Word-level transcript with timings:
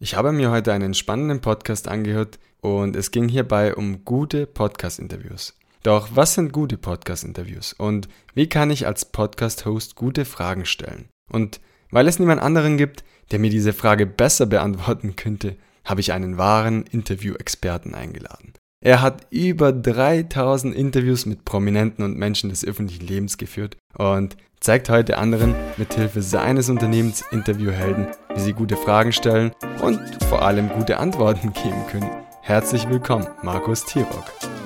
Ich 0.00 0.14
habe 0.14 0.30
mir 0.30 0.52
heute 0.52 0.72
einen 0.72 0.94
spannenden 0.94 1.40
Podcast 1.40 1.88
angehört 1.88 2.38
und 2.60 2.94
es 2.94 3.10
ging 3.10 3.28
hierbei 3.28 3.74
um 3.74 4.04
gute 4.04 4.46
Podcast-Interviews. 4.46 5.58
Doch 5.82 6.10
was 6.14 6.34
sind 6.34 6.52
gute 6.52 6.78
Podcast-Interviews 6.78 7.72
und 7.72 8.08
wie 8.32 8.48
kann 8.48 8.70
ich 8.70 8.86
als 8.86 9.06
Podcast-Host 9.06 9.96
gute 9.96 10.24
Fragen 10.24 10.66
stellen? 10.66 11.08
Und 11.32 11.60
weil 11.90 12.06
es 12.06 12.20
niemand 12.20 12.40
anderen 12.40 12.76
gibt, 12.76 13.02
der 13.32 13.40
mir 13.40 13.50
diese 13.50 13.72
Frage 13.72 14.06
besser 14.06 14.46
beantworten 14.46 15.16
könnte, 15.16 15.56
habe 15.84 16.00
ich 16.00 16.12
einen 16.12 16.38
wahren 16.38 16.84
Interview-Experten 16.84 17.96
eingeladen. 17.96 18.52
Er 18.80 19.02
hat 19.02 19.26
über 19.30 19.72
3000 19.72 20.76
Interviews 20.76 21.26
mit 21.26 21.44
Prominenten 21.44 22.04
und 22.04 22.16
Menschen 22.16 22.50
des 22.50 22.64
öffentlichen 22.64 23.08
Lebens 23.08 23.36
geführt 23.36 23.76
und 23.96 24.36
zeigt 24.60 24.88
heute 24.88 25.18
anderen 25.18 25.54
mithilfe 25.76 26.22
seines 26.22 26.68
Unternehmens 26.68 27.24
Interviewhelden, 27.30 28.08
wie 28.34 28.40
sie 28.40 28.52
gute 28.52 28.76
Fragen 28.76 29.12
stellen 29.12 29.52
und 29.82 30.00
vor 30.28 30.42
allem 30.42 30.68
gute 30.68 30.98
Antworten 30.98 31.52
geben 31.62 31.86
können. 31.90 32.10
Herzlich 32.42 32.88
willkommen, 32.88 33.26
Markus 33.42 33.84
Tirock. 33.84 34.24